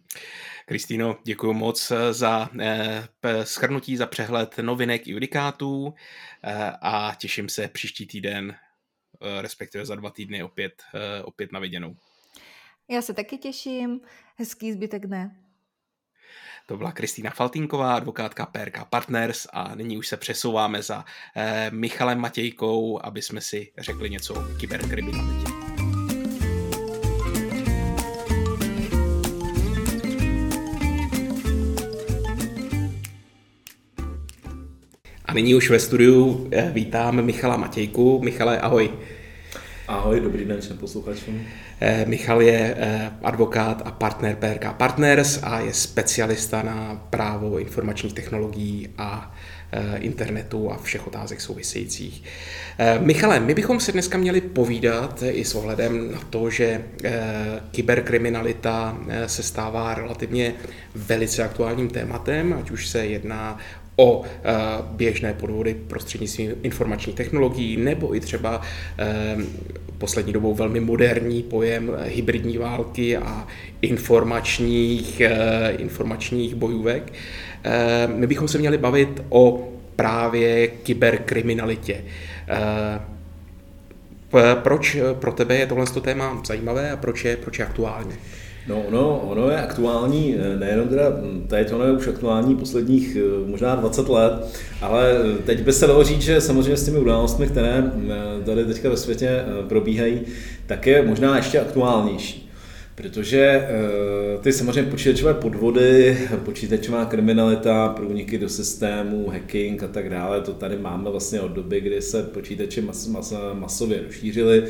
[0.66, 3.08] Kristýno, děkuji moc za eh,
[3.44, 5.94] schrnutí, za přehled novinek i judikátů
[6.44, 8.63] eh, a těším se příští týden Eh,
[9.40, 11.96] respektive za dva týdny opět, eh, opět na viděnou.
[12.88, 14.00] Já se taky těším,
[14.36, 15.36] hezký zbytek dne.
[16.66, 21.04] To byla Kristýna Faltinková, advokátka PRK Partners a nyní už se přesouváme za
[21.36, 25.64] eh, Michalem Matějkou, aby jsme si řekli něco o kyberkriminalitě.
[35.34, 38.20] nyní už ve studiu eh, vítám Michala Matějku.
[38.22, 38.90] Michale, ahoj.
[39.88, 41.46] Ahoj, dobrý den všem posluchačům.
[41.80, 48.12] Eh, Michal je eh, advokát a partner PRK Partners a je specialista na právo informačních
[48.12, 49.34] technologií a
[49.96, 52.22] internetu a všech otázek souvisejících.
[52.98, 56.84] Michale, my bychom se dneska měli povídat i s ohledem na to, že
[57.70, 60.54] kyberkriminalita se stává relativně
[60.94, 63.58] velice aktuálním tématem, ať už se jedná
[63.96, 64.24] o uh,
[64.90, 68.60] běžné podvody prostřednictvím informačních technologií, nebo i třeba
[69.36, 69.42] uh,
[69.98, 73.46] poslední dobou velmi moderní pojem hybridní války a
[73.82, 75.22] informačních,
[75.78, 77.12] informačních bojůvek.
[78.06, 82.04] My bychom se měli bavit o právě kyberkriminalitě.
[84.54, 88.14] Proč pro tebe je tohle téma zajímavé a proč je, proč je aktuální?
[88.68, 93.16] No, ono, ono je aktuální, eh, nejenom teda hm, teď, ono je už aktuální posledních
[93.16, 94.32] eh, možná 20 let,
[94.80, 98.12] ale eh, teď by se dalo říct, že samozřejmě s těmi událostmi, které hm,
[98.44, 100.20] tady teďka ve světě probíhají,
[100.66, 102.43] tak je možná ještě aktuálnější.
[102.94, 103.68] Protože
[104.36, 110.52] uh, ty samozřejmě počítačové podvody, počítačová kriminalita, průniky do systému, hacking a tak dále, to
[110.52, 114.64] tady máme vlastně od doby, kdy se počítače mas, mas, masově rozšířily,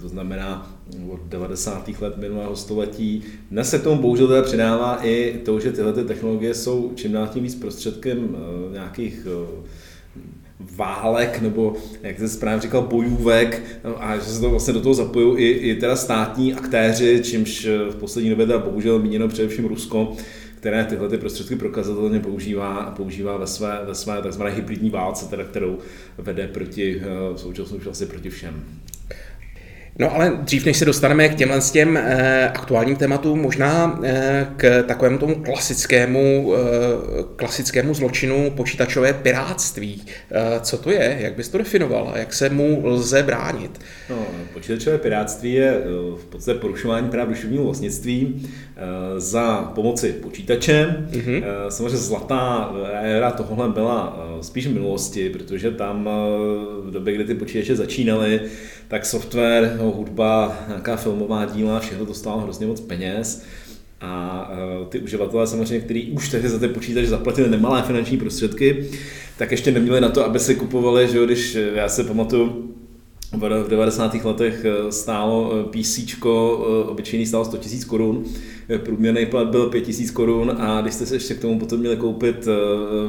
[0.00, 0.76] to znamená
[1.08, 1.88] od 90.
[2.00, 3.22] let minulého století.
[3.50, 7.12] Dnes se k tomu bohužel teda přidává i to, že tyhle ty technologie jsou čím
[7.12, 9.64] dál tím víc prostředkem uh, nějakých uh,
[10.60, 13.62] válek, nebo jak se správně říkal, bojůvek
[13.98, 17.96] a že se to vlastně do toho zapojují i, i teda státní aktéři, čímž v
[17.96, 20.16] poslední době teda bohužel míněno především Rusko,
[20.56, 25.44] které tyhle ty prostředky prokazatelně používá, používá ve své, ve své takzvané hybridní válce, teda,
[25.44, 25.78] kterou
[26.18, 28.64] vede proti, eh, v současnosti vlastně proti všem.
[29.98, 34.82] No ale dřív, než se dostaneme k těmhle těm e, aktuálním tématům, možná e, k
[34.82, 36.58] takovému tomu klasickému, e,
[37.36, 40.02] klasickému zločinu počítačové piráctví.
[40.60, 41.16] Co to je?
[41.20, 42.12] Jak bys to definoval?
[42.16, 43.80] Jak se mu lze bránit?
[44.10, 45.80] No, počítačové piráctví je
[46.16, 48.48] v podstatě porušování práv duševního vlastnictví
[49.16, 51.06] za pomoci počítače.
[51.10, 51.42] Mm-hmm.
[51.68, 56.08] Samozřejmě zlatá éra tohle byla spíš v minulosti, protože tam
[56.82, 58.40] v době, kdy ty počítače začínaly,
[58.88, 63.42] tak software, no, hudba, nějaká filmová díla, všechno to stálo hrozně moc peněz.
[64.00, 68.88] A uh, ty uživatelé samozřejmě, kteří už tehdy za ty počítač zaplatili nemalé finanční prostředky,
[69.38, 72.76] tak ještě neměli na to, aby si kupovali, že jo, když já se pamatuju,
[73.32, 74.14] v 90.
[74.14, 76.00] letech eh, stálo eh, PC,
[76.86, 78.24] obyčejný stálo 100 000 korun,
[78.84, 81.96] průměrný plat byl 5 000 korun a když jste se ještě k tomu potom měli
[81.96, 82.48] koupit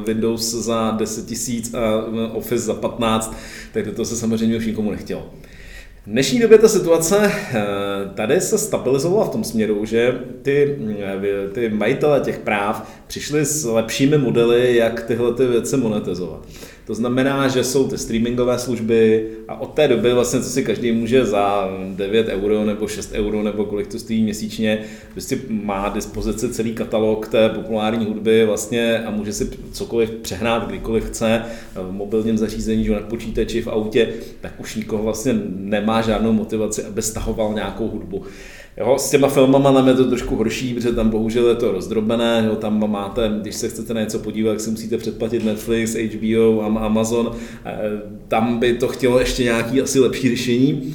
[0.06, 1.30] Windows za 10
[1.74, 3.36] 000 a Office za 15,
[3.72, 5.30] tak to se samozřejmě už nikomu nechtělo.
[6.08, 7.64] V dnešní době ta situace eh,
[8.14, 13.64] tady se stabilizovala v tom směru, že ty, eh, ty majitele těch práv přišli s
[13.64, 16.40] lepšími modely, jak tyhle ty věci monetizovat.
[16.88, 20.92] To znamená, že jsou ty streamingové služby a od té doby vlastně, co si každý
[20.92, 26.48] může za 9 euro nebo 6 euro nebo kolik to stojí měsíčně, prostě má dispozici
[26.48, 31.42] celý katalog té populární hudby vlastně a může si cokoliv přehrát, kdykoliv chce,
[31.74, 34.08] v mobilním zařízení, že na počítači, v autě,
[34.40, 38.24] tak už nikoho vlastně nemá žádnou motivaci, aby stahoval nějakou hudbu.
[38.80, 42.44] Jo, s těma filmama nám je to trošku horší, protože tam bohužel je to rozdrobené,
[42.46, 46.62] jo, tam máte, když se chcete na něco podívat, tak si musíte předplatit Netflix, HBO,
[46.62, 47.80] Amazon, eh,
[48.28, 50.94] tam by to chtělo ještě nějaký asi lepší řešení.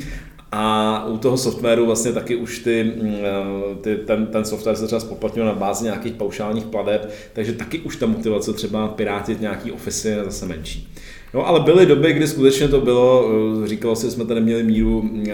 [0.52, 4.86] A u toho softwaru vlastně taky už ty, mm, eh, ty, ten, ten software se
[4.86, 9.72] třeba spoplatňuje na bázi nějakých paušálních pladeb, takže taky už ta motivace třeba pirátit nějaký
[9.72, 10.93] ofisy je zase menší.
[11.34, 13.32] No ale byly doby, kdy skutečně to bylo,
[13.64, 15.34] eh, říkalo se, že jsme tady měli míru eh,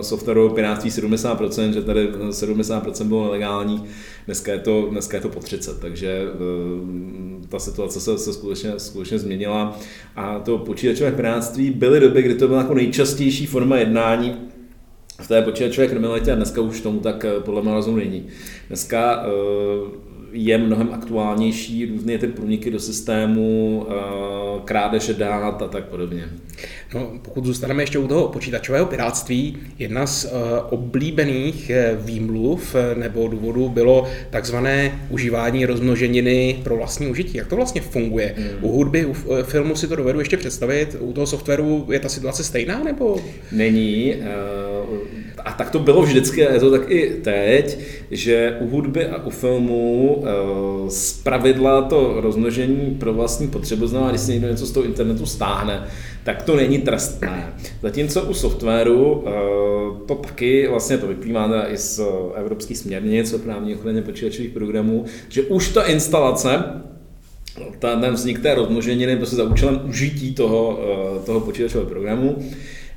[0.00, 3.84] softwarového piráctví 70%, že tady 70% bylo nelegální,
[4.26, 6.22] dneska je to, dneska je to po 30, takže
[7.48, 9.78] ta situace se, se skutečně, skutečně změnila
[10.16, 14.36] a to počítačové piráctví byly doby, kdy to byla jako nejčastější forma jednání
[15.20, 18.26] v té počítačové kriminalitě a dneska už tomu tak eh, podle mě rozumu není.
[18.68, 25.84] Dneska eh, je mnohem aktuálnější různé ty průniky do systému, eh, krádeže dát a tak
[25.84, 26.28] podobně.
[26.94, 30.30] No, pokud zůstaneme ještě u toho počítačového piráctví, jedna z uh,
[30.70, 37.38] oblíbených uh, výmluv nebo důvodů bylo takzvané užívání rozmnoženiny pro vlastní užití.
[37.38, 38.34] Jak to vlastně funguje?
[38.36, 38.64] Hmm.
[38.64, 42.44] U hudby, u filmu si to dovedu ještě představit, u toho softwaru je ta situace
[42.44, 43.16] stejná nebo?
[43.52, 44.14] Není.
[44.90, 44.98] Uh,
[45.44, 47.78] a tak to bylo vždycky a je to tak i teď,
[48.10, 54.10] že u hudby a u filmu uh, z pravidla to rozmnožení pro vlastní potřebu znamená,
[54.10, 55.86] když si někdo něco z toho internetu stáhne,
[56.24, 57.54] tak to není trestné.
[57.82, 59.30] Zatímco u softwaru eh,
[60.06, 62.00] to taky, vlastně to vyplývá i z
[62.34, 66.64] evropských směrnic o právní ochraně počítačových programů, že už ta instalace
[67.78, 72.36] ten vznik té rozmnoženiny prostě za účelem užití toho, eh, toho počítačového programu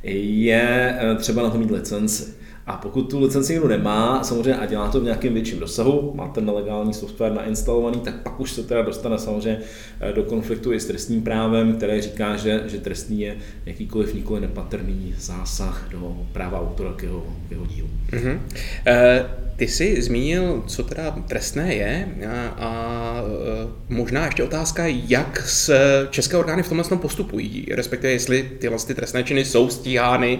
[0.03, 2.33] je eh, třeba na to mít licenci.
[2.65, 6.27] A pokud tu licenci někdo nemá, samozřejmě a dělá to v nějakém větším rozsahu, má
[6.27, 9.61] ten nelegální software nainstalovaný, tak pak už se teda dostane samozřejmě
[9.99, 14.41] eh, do konfliktu i s trestním právem, které říká, že, že trestný je jakýkoliv nikoli
[14.41, 17.89] nepatrný zásah do práva autora k jeho, k jeho dílu.
[18.11, 18.39] Mm-hmm.
[18.87, 25.49] E, ty jsi zmínil, co teda trestné je a, a e, možná ještě otázka, jak
[25.49, 30.39] se české orgány v tomhle postupují, respektive jestli tyhle ty trestné činy jsou stíhány.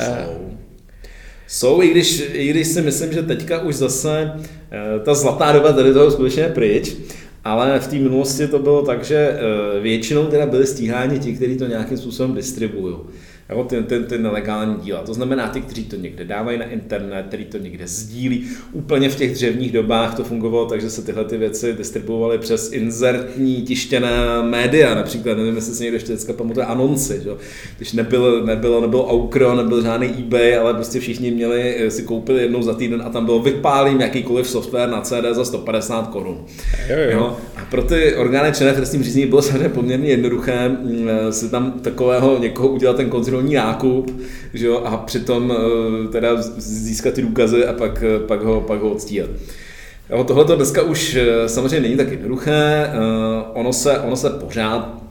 [0.00, 0.58] Jsou.
[1.50, 4.32] Jsou, i když, i když si myslím, že teďka už zase
[4.70, 6.96] eh, ta zlatá doba tady toho skutečně je pryč,
[7.44, 11.56] ale v té minulosti to bylo tak, že eh, většinou teda byli stíháni ti, kteří
[11.56, 12.96] to nějakým způsobem distribuují
[13.50, 15.02] jo, ty, ty, ty nelegální díla.
[15.02, 18.48] To znamená ty, kteří to někde dávají na internet, kteří to někde sdílí.
[18.72, 22.72] Úplně v těch dřevních dobách to fungovalo tak, že se tyhle ty věci distribuovaly přes
[22.72, 27.30] inzertní tištěné média, například, nevím, jestli si někdo ještě dneska pamatuje, anonci, že?
[27.76, 32.42] když nebyl, nebylo, nebylo Aukro, nebyl žádný eBay, ale prostě všichni měli, eh, si koupili
[32.42, 36.44] jednou za týden a tam bylo vypálím jakýkoliv software na CD za 150 korun.
[37.56, 41.50] A pro ty orgány činné v trestním řízení bylo samozřejmě poměrně jednoduché mm, eh, si
[41.50, 44.20] tam takového někoho udělat ten konzil kontrolní nákup,
[44.54, 48.80] že jo, a přitom eh, teda získat ty důkazy a pak, eh, pak, ho, pak
[48.80, 49.30] ho odstíhat.
[50.26, 52.90] Tohle to dneska už eh, samozřejmě není tak jednoduché,
[53.54, 55.02] ono se, ono se pořád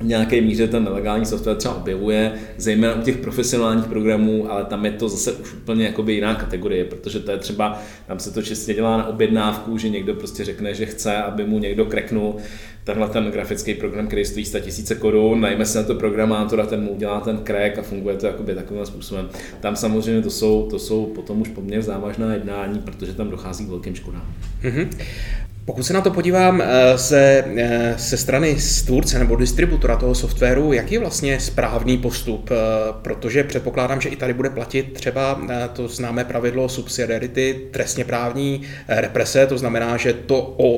[0.00, 4.84] v nějaké míře ten nelegální software třeba objevuje, zejména u těch profesionálních programů, ale tam
[4.84, 8.42] je to zase už úplně jakoby jiná kategorie, protože to je třeba, tam se to
[8.42, 12.36] čistě dělá na objednávku, že někdo prostě řekne, že chce, aby mu někdo kreknul
[12.84, 16.82] tenhle ten grafický program, který stojí 100 tisíce korun, najme se na to programátora, ten
[16.82, 19.28] mu udělá ten crack a funguje to jakoby takovým způsobem.
[19.60, 23.68] Tam samozřejmě to jsou, to jsou potom už poměrně závažná jednání, protože tam dochází k
[23.68, 24.34] velkým škodám.
[24.62, 24.88] Mm-hmm.
[25.64, 26.66] Pokud se na to podívám eh,
[27.14, 32.50] eh, se strany stvůrce nebo distributora toho softwaru, jaký je vlastně správný postup?
[32.50, 32.54] Eh,
[33.02, 35.40] protože předpokládám, že i tady bude platit třeba
[35.72, 40.74] to známé pravidlo subsidiarity, trestně právní represe, to znamená, že to o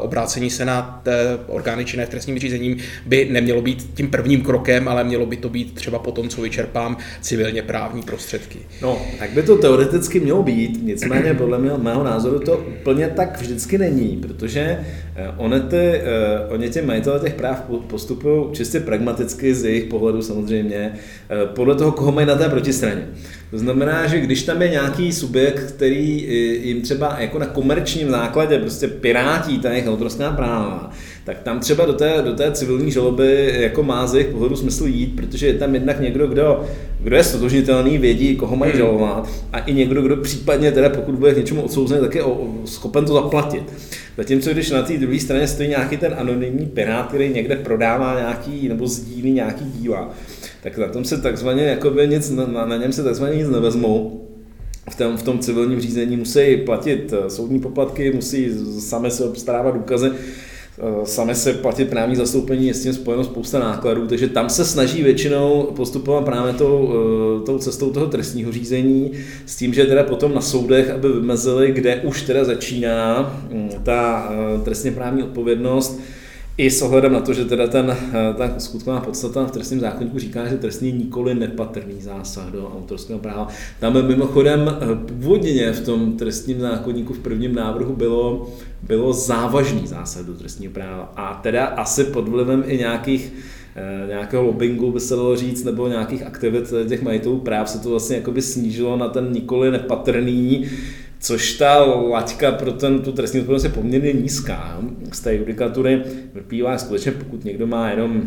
[0.00, 1.02] obrácení se na
[1.46, 2.76] orgány činné v trestním řízením
[3.06, 6.42] by nemělo být tím prvním krokem, ale mělo by to být třeba po tom, co
[6.42, 8.58] vyčerpám civilně právní prostředky.
[8.82, 13.78] No, tak by to teoreticky mělo být, nicméně podle mého názoru to úplně tak vždycky
[13.78, 14.78] není protože
[15.16, 16.02] eh, oni, ty, eh,
[16.48, 20.92] oni ti majitele těch práv postupují čistě pragmaticky z jejich pohledu samozřejmě,
[21.30, 23.08] eh, podle toho, koho mají na té protistraně.
[23.50, 26.28] To znamená, že když tam je nějaký subjekt, který
[26.62, 30.90] jim třeba jako na komerčním základě prostě pirátí ta jejich autorská práva,
[31.24, 34.86] tak tam třeba do té, do té civilní žaloby jako má z jejich pohledu smysl
[34.86, 36.64] jít, protože je tam jednak někdo, kdo,
[37.00, 38.80] kdo je stotožnitelný, vědí, koho mají hmm.
[38.80, 42.22] žalovat a i někdo, kdo případně teda pokud bude k něčemu odsouzený, tak je
[42.64, 43.62] schopen to zaplatit.
[44.16, 48.68] Zatímco když na té druhé straně stojí nějaký ten anonymní pirát, který někde prodává nějaký
[48.68, 50.14] nebo sdílí nějaký díla,
[50.62, 54.26] tak na tom se takzvaně jakoby nic, na, na něm se takzvaně nic nevezmou.
[54.90, 58.50] V tom, v tom civilním řízení musí platit eh, soudní poplatky, musí
[58.80, 60.10] sami se obstarávat důkazy,
[61.04, 65.02] sami se platit právní zastoupení, je s tím spojeno spousta nákladů, takže tam se snaží
[65.02, 69.12] většinou postupovat právě tou, eh, tou cestou toho trestního řízení,
[69.46, 74.32] s tím, že teda potom na soudech, aby vymezili, kde už teda začíná hm, ta
[74.64, 76.00] trestně právní odpovědnost,
[76.60, 80.18] i s ohledem na to, že teda ten, eh, ta skutková podstata v trestním zákonníku
[80.18, 83.48] říká, že trestný nikoli nepatrný zásah do autorského práva.
[83.80, 88.50] Tam mimochodem eh, původně v tom trestním zákonníku v prvním návrhu bylo,
[88.82, 91.12] bylo závažný zásah do trestního práva.
[91.16, 93.32] A teda asi pod vlivem i nějakých
[93.76, 97.90] eh, nějakého lobbingu, by se dalo říct, nebo nějakých aktivit těch majitelů práv se to
[97.90, 100.66] vlastně jakoby snížilo na ten nikoli nepatrný,
[101.20, 104.80] což ta laťka pro ten, tu trestní odpovědnost je poměrně nízká.
[105.12, 106.02] Z té judikatury
[106.34, 108.22] vyplývá skutečně, pokud někdo má jenom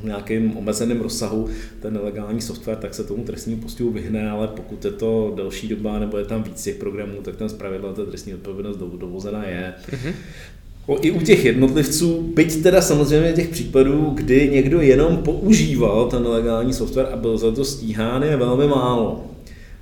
[0.00, 1.48] v nějakém omezeném rozsahu
[1.82, 5.98] ten nelegální software, tak se tomu trestnímu postihu vyhne, ale pokud je to delší doba
[5.98, 9.74] nebo je tam víc těch programů, tak tam zpravidla ta trestní odpovědnost dovozena je.
[9.90, 10.12] Mm-hmm.
[10.86, 16.22] O, I u těch jednotlivců, byť teda samozřejmě těch případů, kdy někdo jenom používal ten
[16.22, 19.24] nelegální software a byl za to stíhán, je velmi málo.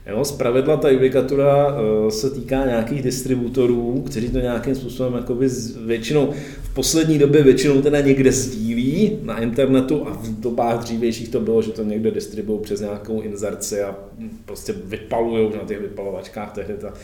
[0.06, 5.48] Jo, pravidla ta judikatura uh, se týká nějakých distributorů, kteří to nějakým způsobem jakoby
[5.86, 6.32] většinou,
[6.62, 11.62] v poslední době většinou teda někde sdílí na internetu a v dobách dřívějších to bylo,
[11.62, 13.96] že to někde distribuují přes nějakou inzerci a
[14.44, 16.94] prostě vypalují na těch vypalovačkách tehdy ta,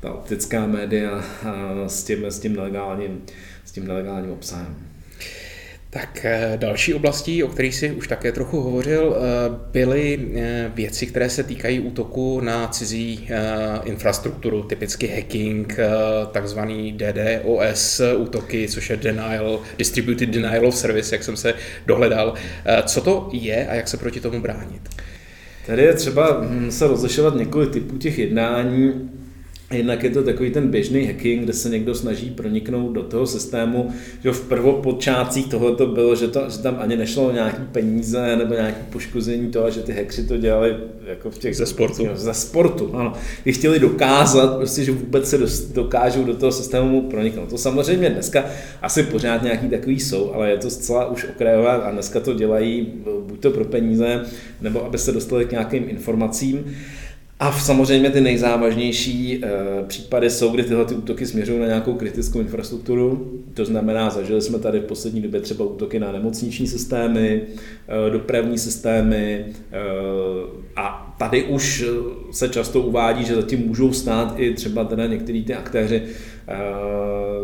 [0.00, 1.24] ta optická média
[1.86, 3.22] s tím, s tím nelegálním,
[3.64, 4.91] s tím nelegálním obsahem.
[5.94, 9.20] Tak eh, další oblastí, o kterých si už také trochu hovořil, eh,
[9.72, 13.28] byly eh, věci, které se týkají útoku na cizí
[13.84, 15.76] infrastrukturu, typicky hacking,
[16.32, 21.54] takzvaný DDoS útoky, což je Denial, Distributed Denial of Service, jak jsem se
[21.86, 22.34] dohledal.
[22.86, 24.82] Co to je a jak se proti tomu bránit?
[25.66, 29.10] Tady je třeba hm, se rozlišovat několik typů těch jednání.
[29.72, 33.90] Jednak je to takový ten běžný hacking, kde se někdo snaží proniknout do toho systému,
[34.22, 38.36] že v prvopočátcích tohle to bylo, že, to, že tam ani nešlo o nějaký peníze
[38.36, 41.56] nebo nějaké poškození toho, že ty hackři to dělali jako v těch...
[41.56, 42.08] Ze sportu.
[42.14, 43.12] Ze sportu, ano.
[43.42, 45.38] Když chtěli dokázat, prostě, že vůbec se
[45.74, 47.50] dokážou do toho systému proniknout.
[47.50, 48.44] To samozřejmě dneska
[48.82, 52.92] asi pořád nějaký takový jsou, ale je to zcela už okrajové a dneska to dělají
[53.26, 54.24] buď to pro peníze,
[54.60, 56.64] nebo aby se dostali k nějakým informacím.
[57.40, 59.48] A samozřejmě ty nejzávažnější e,
[59.86, 63.32] případy jsou, kdy tyhle ty útoky směřují na nějakou kritickou infrastrukturu.
[63.54, 67.42] To znamená, zažili jsme tady v poslední době třeba útoky na nemocniční systémy,
[67.88, 69.78] e, dopravní systémy e,
[70.76, 71.84] a tady už
[72.30, 76.02] se často uvádí, že zatím můžou stát i třeba teda některý ty aktéři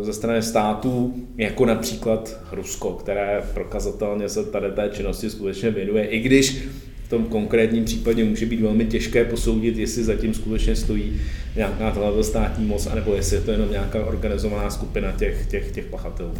[0.02, 6.18] ze strany států, jako například Rusko, které prokazatelně se tady té činnosti skutečně věnuje, i
[6.18, 6.68] když
[7.08, 11.20] v tom konkrétním případě může být velmi těžké posoudit, jestli zatím skutečně stojí
[11.56, 15.84] nějaká tato státní moc, anebo jestli je to jenom nějaká organizovaná skupina těch, těch, těch
[15.84, 16.34] pachatelů.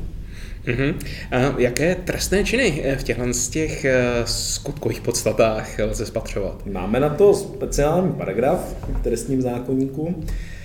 [0.66, 0.94] Uh-huh.
[1.30, 6.66] A jaké trestné činy v těchto z těch eh, skutkových podstatách lze spatřovat?
[6.66, 10.57] Máme na to speciální paragraf v trestním zákonníku, Eh,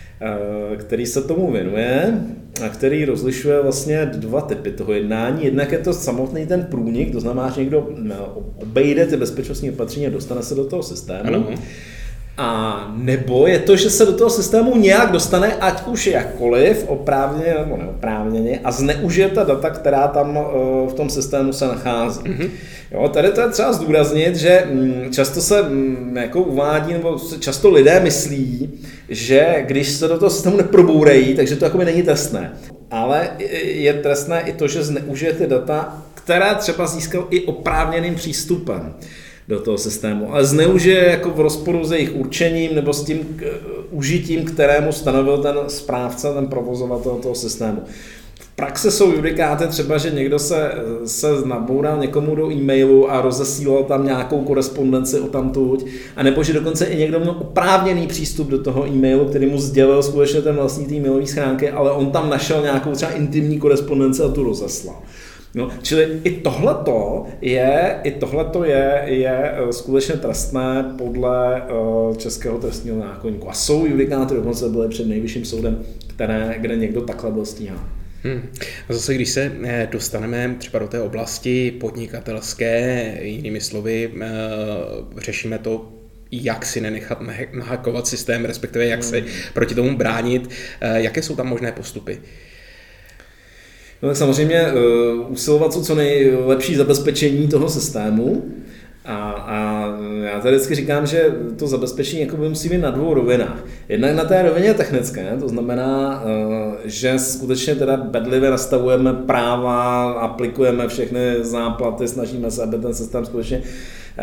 [0.78, 2.22] který se tomu věnuje
[2.66, 5.46] a který rozlišuje vlastně dva typy toho jednání.
[5.46, 7.90] Jednak je to samotný ten průnik, to znamená, že někdo
[8.62, 11.28] obejde ty bezpečnostní opatření a dostane se do toho systému.
[11.28, 11.48] Ano.
[12.38, 17.54] A nebo je to, že se do toho systému nějak dostane, ať už jakkoliv, oprávněně
[17.60, 22.22] nebo neoprávněně, a zneužije ta data, která tam eh, v tom systému se nachází.
[22.22, 22.50] Mm-hmm.
[22.94, 27.70] Jo, tady to je třeba zdůraznit, že mm, často se mm, jako uvádí, nebo často
[27.70, 28.70] lidé myslí,
[29.10, 32.58] že když se do toho systému neprobourají, takže to jako není trestné.
[32.92, 33.30] Ale
[33.64, 38.94] je trestné i to, že zneužijete data, která třeba získal i oprávněným přístupem
[39.48, 43.44] do toho systému, ale zneužije jako v rozporu s jejich určením nebo s tím k,
[43.92, 47.84] užitím, kterému stanovil ten správce, ten provozovatel toho systému
[48.56, 50.72] praxe jsou judikáty třeba, že někdo se,
[51.06, 55.86] se naboural někomu do e-mailu a rozesílal tam nějakou korespondenci o tamtuť,
[56.16, 60.42] anebo že dokonce i někdo měl oprávněný přístup do toho e-mailu, který mu sdělil skutečně
[60.42, 64.44] ten vlastní té mailové schránky, ale on tam našel nějakou třeba intimní korespondenci a tu
[64.44, 64.96] rozeslal.
[65.56, 72.58] No, čili i tohleto je, i tohleto je, je eh, skutečně trestné podle uh, českého
[72.58, 73.50] trestního zákonníku.
[73.50, 78.03] A jsou judikáty, dokonce byly před nejvyšším soudem, které, kde někdo takhle byl stíhán.
[78.24, 78.50] Hmm.
[78.90, 84.28] A zase, když se eh, dostaneme třeba do té oblasti podnikatelské, jinými slovy, eh,
[85.18, 85.94] řešíme to
[86.32, 87.22] jak si nenechat
[87.54, 89.28] nahakovat systém, respektive jak se hmm.
[89.54, 90.50] proti tomu bránit.
[90.82, 92.22] Eh, jaké jsou tam možné postupy?
[94.02, 98.54] No tak samozřejmě uh, usilovat co, co nejlepší zabezpečení toho systému.
[99.06, 99.88] A, a
[100.24, 103.66] já tady vždycky říkám, že to zabezpečení jako by musí být na dvou rovinách.
[103.90, 110.88] Jednak na té rovině technické, to znamená, uh, že skutečně teda bedlivě nastavujeme práva, aplikujeme
[110.88, 113.62] všechny záplaty, snažíme se, aby ten systém skutečně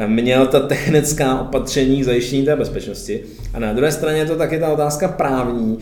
[0.07, 3.20] měl ta technická opatření k zajištění té bezpečnosti.
[3.55, 5.78] A na druhé straně je to taky ta otázka právní,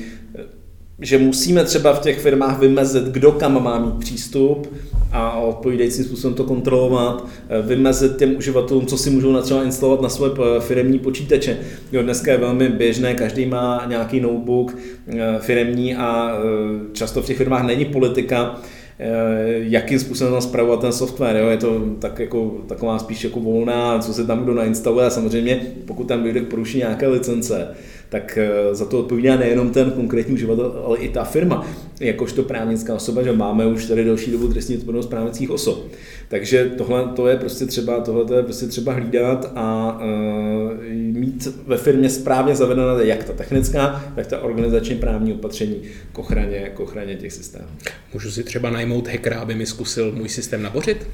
[1.01, 4.75] že musíme třeba v těch firmách vymezit, kdo kam má mít přístup
[5.13, 7.27] a odpovídajícím způsobem to kontrolovat,
[7.63, 10.29] vymezit těm uživatelům, co si můžou třeba instalovat na své
[10.61, 11.59] firmní počítače.
[11.93, 14.77] Jo, dneska je velmi běžné, každý má nějaký notebook
[15.09, 18.61] eh, firmní a eh, často v těch firmách není politika,
[19.01, 21.37] Eh, jakým způsobem tam zpravovat ten software.
[21.37, 21.49] Jo?
[21.49, 25.61] Je to tak jako, taková spíš jako volná, co se tam kdo nainstaluje a samozřejmě
[25.87, 27.69] pokud tam dojde k porušení nějaké licence,
[28.09, 31.67] tak eh, za to odpovídá nejenom ten konkrétní uživatel, ale i ta firma,
[32.01, 35.87] jakožto právnická osoba, že máme už tady další dobu trestní odpovědnost právnických osob.
[36.29, 41.49] Takže tohle to je prostě třeba, tohle to je prostě třeba hlídat a uh, mít
[41.67, 45.83] ve firmě správně zavedená jak ta technická, tak ta organizační právní opatření
[46.13, 47.69] k ochraně, k ochraně těch systémů.
[48.15, 51.07] Můžu si třeba najmout hackera, aby mi zkusil můj systém nabořit?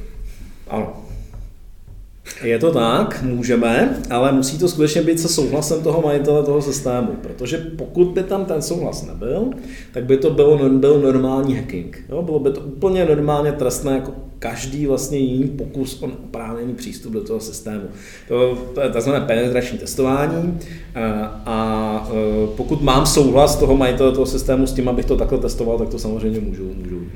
[0.68, 1.05] Ano,
[2.43, 7.09] je to tak, můžeme, ale musí to skutečně být se souhlasem toho majitele toho systému,
[7.22, 9.51] protože pokud by tam ten souhlas nebyl,
[9.93, 12.05] tak by to bylo, byl normální hacking.
[12.09, 12.22] Jo?
[12.22, 17.25] Bylo by to úplně normálně trestné jako každý vlastně jiný pokus o oprávněný přístup do
[17.25, 17.85] toho systému.
[18.29, 19.11] To, je tzv.
[19.27, 20.59] penetrační testování
[20.95, 21.03] eh,
[21.47, 25.79] a eh, pokud mám souhlas toho majitele toho systému s tím, abych to takhle testoval,
[25.79, 27.07] tak to samozřejmě můžu, můžu, můžu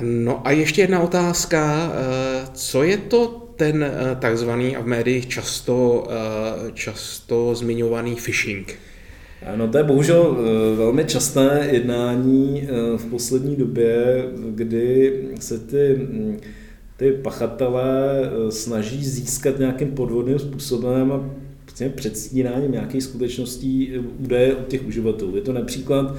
[0.00, 1.92] No a ještě jedna otázka.
[1.94, 8.74] Eh, co je to ten eh, takzvaný a v médiích často, eh, často zmiňovaný phishing?
[9.56, 10.36] No to je bohužel
[10.76, 16.40] velmi časté jednání v poslední době, kdy se ty, hm,
[16.96, 21.30] ty pachatelé snaží získat nějakým podvodným způsobem a
[21.88, 25.36] předstíráním nějakých skutečností údaje od těch uživatelů.
[25.36, 26.16] Je to například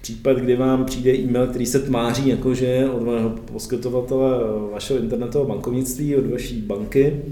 [0.00, 4.30] případ, kdy vám přijde e-mail, který se tmáří jako, že od vašeho poskytovatele
[4.72, 7.22] vašeho internetového bankovnictví, od vaší banky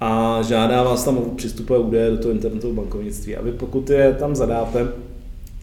[0.00, 3.36] a žádá vás tam o přistupové údaje do toho internetového bankovnictví.
[3.36, 4.88] A vy pokud je tam zadáte,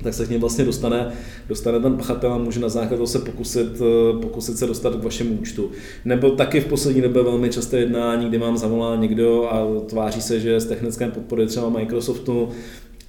[0.04, 1.12] tak se k něm vlastně dostane,
[1.50, 3.82] dostane ten pachatel a může na základě se pokusit,
[4.22, 5.72] pokusit se dostat k vašemu účtu.
[6.06, 10.40] Nebo taky v poslední době velmi časté jednání, kdy vám zavolá někdo a tváří se,
[10.40, 12.50] že z technické podpory třeba Microsoftu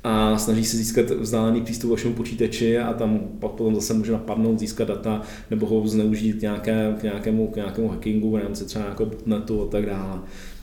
[0.05, 4.12] a snaží se získat vzdálený přístup k vašemu počítači a tam pak potom zase může
[4.12, 8.64] napadnout, získat data nebo ho zneužít k, nějaké, k, nějakému, k nějakému hackingu v rámci
[8.64, 10.20] třeba nějakého botnetu a tak dále.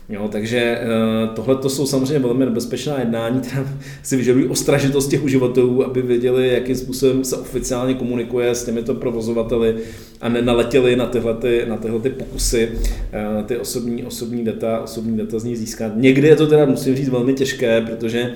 [0.09, 0.87] Jo, takže eh,
[1.35, 3.67] tohle to jsou samozřejmě velmi nebezpečná jednání, která
[4.03, 9.75] si vyžadují ostražitost těch uživatelů, aby věděli, jakým způsobem se oficiálně komunikuje s těmito provozovateli
[10.21, 12.69] a nenaletěli na tyhle, ty, na tyhle ty pokusy,
[13.13, 15.91] eh, ty osobní, osobní data, osobní data z ní získat.
[15.95, 18.33] Někdy je to teda, musím říct, velmi těžké, protože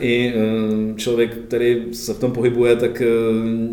[0.00, 0.34] i
[0.96, 3.02] člověk, který se v tom pohybuje, tak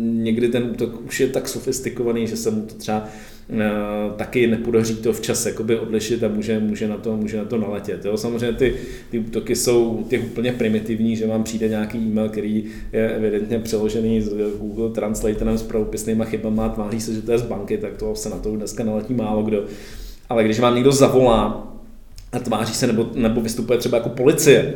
[0.00, 3.08] někdy ten útok už je tak sofistikovaný, že se mu to třeba
[3.50, 7.58] Eh, taky nepodaří to včas jakoby odlišit a může, může, na to, může na to
[7.58, 8.04] naletět.
[8.04, 8.16] Jo?
[8.16, 8.74] Samozřejmě ty,
[9.10, 14.20] ty útoky jsou těch úplně primitivní, že vám přijde nějaký e-mail, který je evidentně přeložený
[14.20, 17.96] z Google Translatorem s pravopisnýma chybama a tváří se, že to je z banky, tak
[17.96, 19.64] to se na to dneska naletí málo kdo.
[20.28, 21.72] Ale když vám někdo zavolá
[22.32, 24.74] a tváří se nebo, nebo vystupuje třeba jako policie,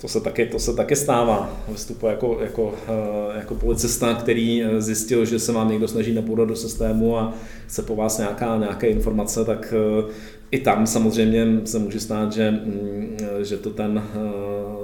[0.00, 1.56] to se taky, to se taky stává.
[1.68, 6.48] Vystupuje jako, jako, eh, jako policista, který eh, zjistil, že se vám někdo snaží napůdat
[6.48, 7.34] do systému a
[7.66, 10.12] chce po vás nějaká, nějaké informace, tak eh,
[10.50, 14.02] i tam samozřejmě se může stát, že, mm, že, to, ten,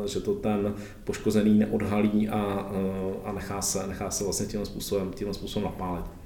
[0.07, 2.43] že to ten poškozený neodhalí a,
[3.25, 6.24] a nechá, se, nechá se vlastně tím způsobem, tím způsobem napálit.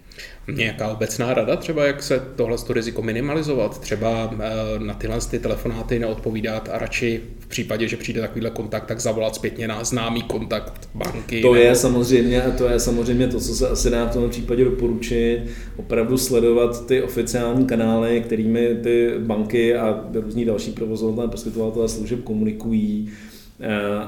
[0.52, 3.80] Nějaká obecná rada třeba, jak se tohle riziko minimalizovat?
[3.80, 8.86] Třeba eh, na tyhle ty telefonáty neodpovídat a radši v případě, že přijde takovýhle kontakt,
[8.86, 11.42] tak zavolat zpětně na známý kontakt banky.
[11.42, 11.64] To nebo...
[11.64, 15.42] je samozřejmě, to je samozřejmě to, co se asi dá v tom případě doporučit,
[15.76, 23.10] opravdu sledovat ty oficiální kanály, kterými ty banky a různí další provozovatelé, poskytovatelé služeb komunikují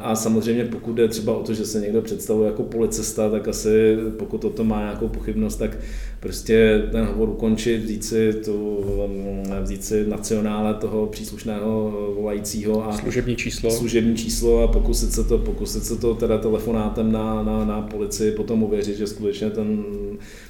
[0.03, 3.97] a samozřejmě pokud jde třeba o to, že se někdo představuje jako policista, tak asi
[4.19, 5.79] pokud o to má nějakou pochybnost, tak
[6.21, 12.93] prostě ten hovor ukončit, vzít si, tu, mm, vzít si nacionále toho příslušného volajícího a
[12.93, 13.71] služební číslo.
[13.71, 18.33] služební číslo a pokusit se to, pokusit se to teda telefonátem na, na, na policii
[18.33, 19.85] potom uvěřit, že skutečně ten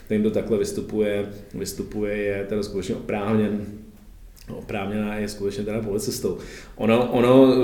[0.08, 3.66] ten, kdo takhle vystupuje, vystupuje je teda skutečně oprávněn
[4.56, 6.38] oprávněná je skutečně teda policistou.
[6.76, 7.54] Ono, ono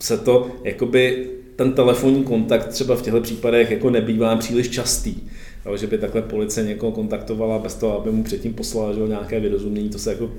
[0.00, 1.26] se to jakoby
[1.56, 5.14] ten telefonní kontakt třeba v těchto případech jako nebývá příliš častý.
[5.66, 9.40] Jo, že by takhle policie někoho kontaktovala bez toho, aby mu předtím poslala že, nějaké
[9.40, 10.30] vyrozumění, to se jako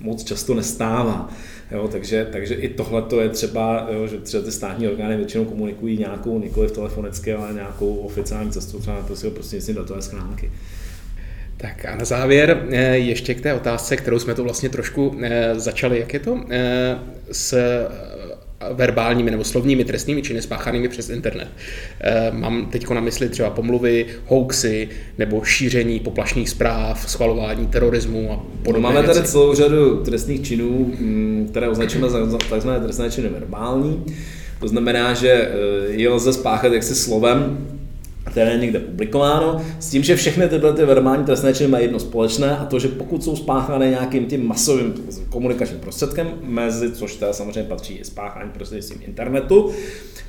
[0.00, 1.28] moc často nestává.
[1.70, 5.44] Jo, takže, takže i tohle to je třeba, jo, že třeba ty státní orgány většinou
[5.44, 10.50] komunikují nějakou, nikoli telefonicky, ale nějakou oficiální cestou, třeba to si prostě do datové schránky.
[11.56, 15.54] Tak a na závěr eh, ještě k té otázce, kterou jsme to vlastně trošku eh,
[15.56, 16.00] začali.
[16.00, 16.98] Jak je to eh,
[17.32, 17.58] s
[18.72, 21.48] verbálními nebo slovními trestnými činy spáchanými přes internet.
[22.00, 24.88] Eh, mám teď na mysli třeba pomluvy, hoaxy
[25.18, 28.82] nebo šíření poplašných zpráv, schvalování terorismu a podobně.
[28.82, 32.68] Máme tady celou řadu trestných činů, mm, které označujeme za tzv.
[32.82, 34.04] trestné činy verbální.
[34.60, 35.50] To znamená, že eh,
[35.92, 37.58] je lze spáchat jaksi slovem,
[38.24, 42.00] které je někde publikováno, s tím, že všechny tyhle ty verbální trestné činy mají jedno
[42.00, 44.94] společné a to, že pokud jsou spáchané nějakým tím masovým
[45.28, 49.70] komunikačním prostředkem, mezi, což teda samozřejmě patří i spáchání prostřednictvím internetu,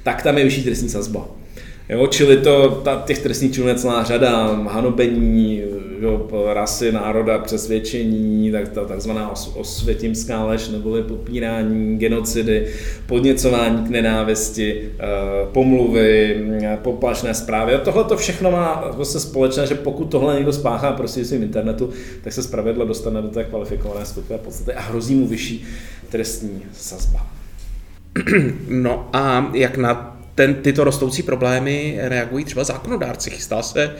[0.04, 1.28] tak tam je vyšší trestní sazba.
[1.89, 5.61] Jo, čili to, ta, těch trestných činů je celá řada, hanobení,
[5.99, 12.67] jo, rasy, národa, přesvědčení, tak ta takzvaná os, osvětimská lež neboli popírání, genocidy,
[13.05, 15.05] podněcování k nenávisti, eh,
[15.51, 16.43] pomluvy,
[16.81, 17.73] poplašné zprávy.
[17.73, 21.89] A tohle to všechno má vlastně společné, že pokud tohle někdo spáchá prostřednictvím internetu,
[22.23, 25.65] tak se zpravidla dostane do té kvalifikované skupiny podstaty a hrozí mu vyšší
[26.09, 27.27] trestní sazba.
[28.69, 33.29] No a jak na ten, tyto rostoucí problémy reagují třeba zákonodárci.
[33.29, 33.95] Chystá se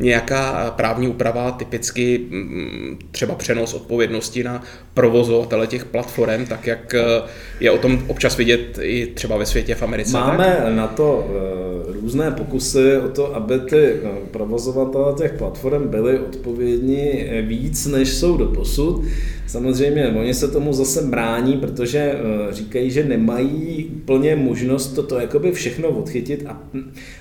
[0.00, 4.62] nějaká právní úprava, typicky mm, třeba přenos odpovědnosti na
[4.94, 7.22] provozovatele těch platform, tak jak eh,
[7.60, 10.12] je o tom občas vidět i třeba ve světě v Americe.
[10.12, 10.74] Máme tak?
[10.74, 17.24] na to eh, různé pokusy o to, aby ty eh, provozovatele těch platform byli odpovědní
[17.42, 19.04] víc, než jsou do posud.
[19.50, 22.14] Samozřejmě oni se tomu zase brání, protože
[22.50, 26.62] říkají, že nemají plně možnost toto jakoby všechno odchytit a,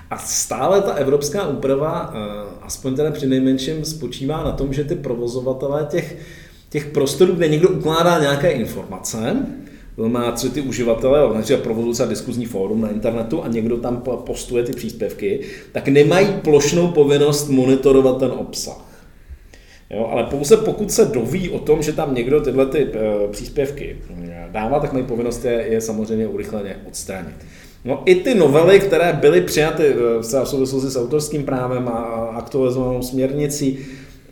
[0.10, 2.14] a stále ta evropská úprava,
[2.62, 6.18] aspoň teda při nejmenším, spočívá na tom, že ty provozovatelé těch
[6.70, 9.46] těch prostorů, kde někdo ukládá nějaké informace,
[9.98, 14.64] má třeba ty uživatele, například provozuje se diskuzní fórum na internetu a někdo tam postuje
[14.64, 15.40] ty příspěvky,
[15.72, 18.89] tak nemají plošnou povinnost monitorovat ten obsah.
[19.90, 23.98] Jo, ale pouze pokud se doví o tom, že tam někdo tyhle ty e, příspěvky
[24.24, 27.36] eh, dává, tak mají povinnost je, je samozřejmě urychleně odstranit.
[27.86, 32.00] No i ty novely, které byly přijaty e, v souvislosti s autorským právem a
[32.36, 33.80] aktualizovanou směrnicí,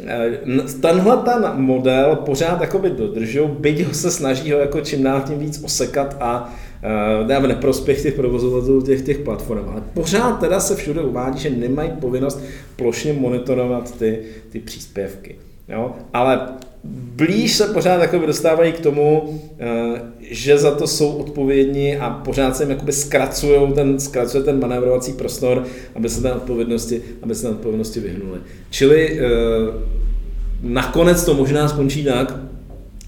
[0.05, 0.39] Eh,
[0.81, 5.39] tenhle ten model pořád jakoby dodržou, byť ho se snaží ho jako čím dál tím
[5.39, 6.53] víc osekat a
[7.23, 9.69] uh, v neprospěch těch provozovatelů těch, těch platform.
[9.69, 12.43] Ale pořád teda se všude uvádí, že nemají povinnost
[12.75, 15.35] plošně monitorovat ty, ty příspěvky.
[15.69, 15.95] Jo?
[16.13, 16.39] Ale
[17.15, 22.57] blíž se pořád jako dostávají k tomu, eh, že za to jsou odpovědní a pořád
[22.57, 22.91] se jim jakoby
[23.75, 25.65] ten, zkracuje ten manévrovací prostor,
[25.95, 28.39] aby se té odpovědnosti, aby se odpovědnosti vyhnuli.
[28.69, 29.25] Čili eh,
[30.61, 32.35] nakonec to možná skončí tak,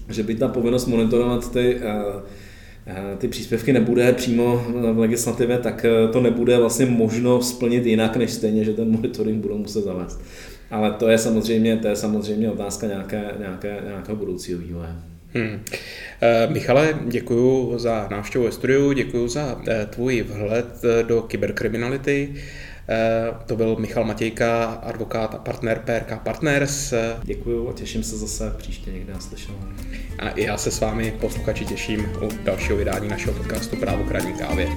[0.08, 6.20] že by ta povinnost monitorovat ty, eh, ty příspěvky nebude přímo v legislativě, tak to
[6.20, 10.20] nebude vlastně možno splnit jinak, než stejně, že ten monitoring budou muset zavést.
[10.70, 14.90] Ale to je samozřejmě, to je samozřejmě otázka nějaké, nějaké, nějakého budoucího vývoje.
[15.34, 15.64] Hmm.
[16.22, 22.34] E, Michale, děkuji za návštěvu ve studiu, děkuji za e, tvůj vhled eh, do kyberkriminality.
[23.46, 26.94] To byl Michal Matějka, advokát a partner PRK Partners.
[27.22, 29.58] Děkuji a těším se zase příště někde naslyšenou.
[30.18, 34.68] A já se s vámi posluchači těším u dalšího vydání našeho podcastu Právo kradní kávě.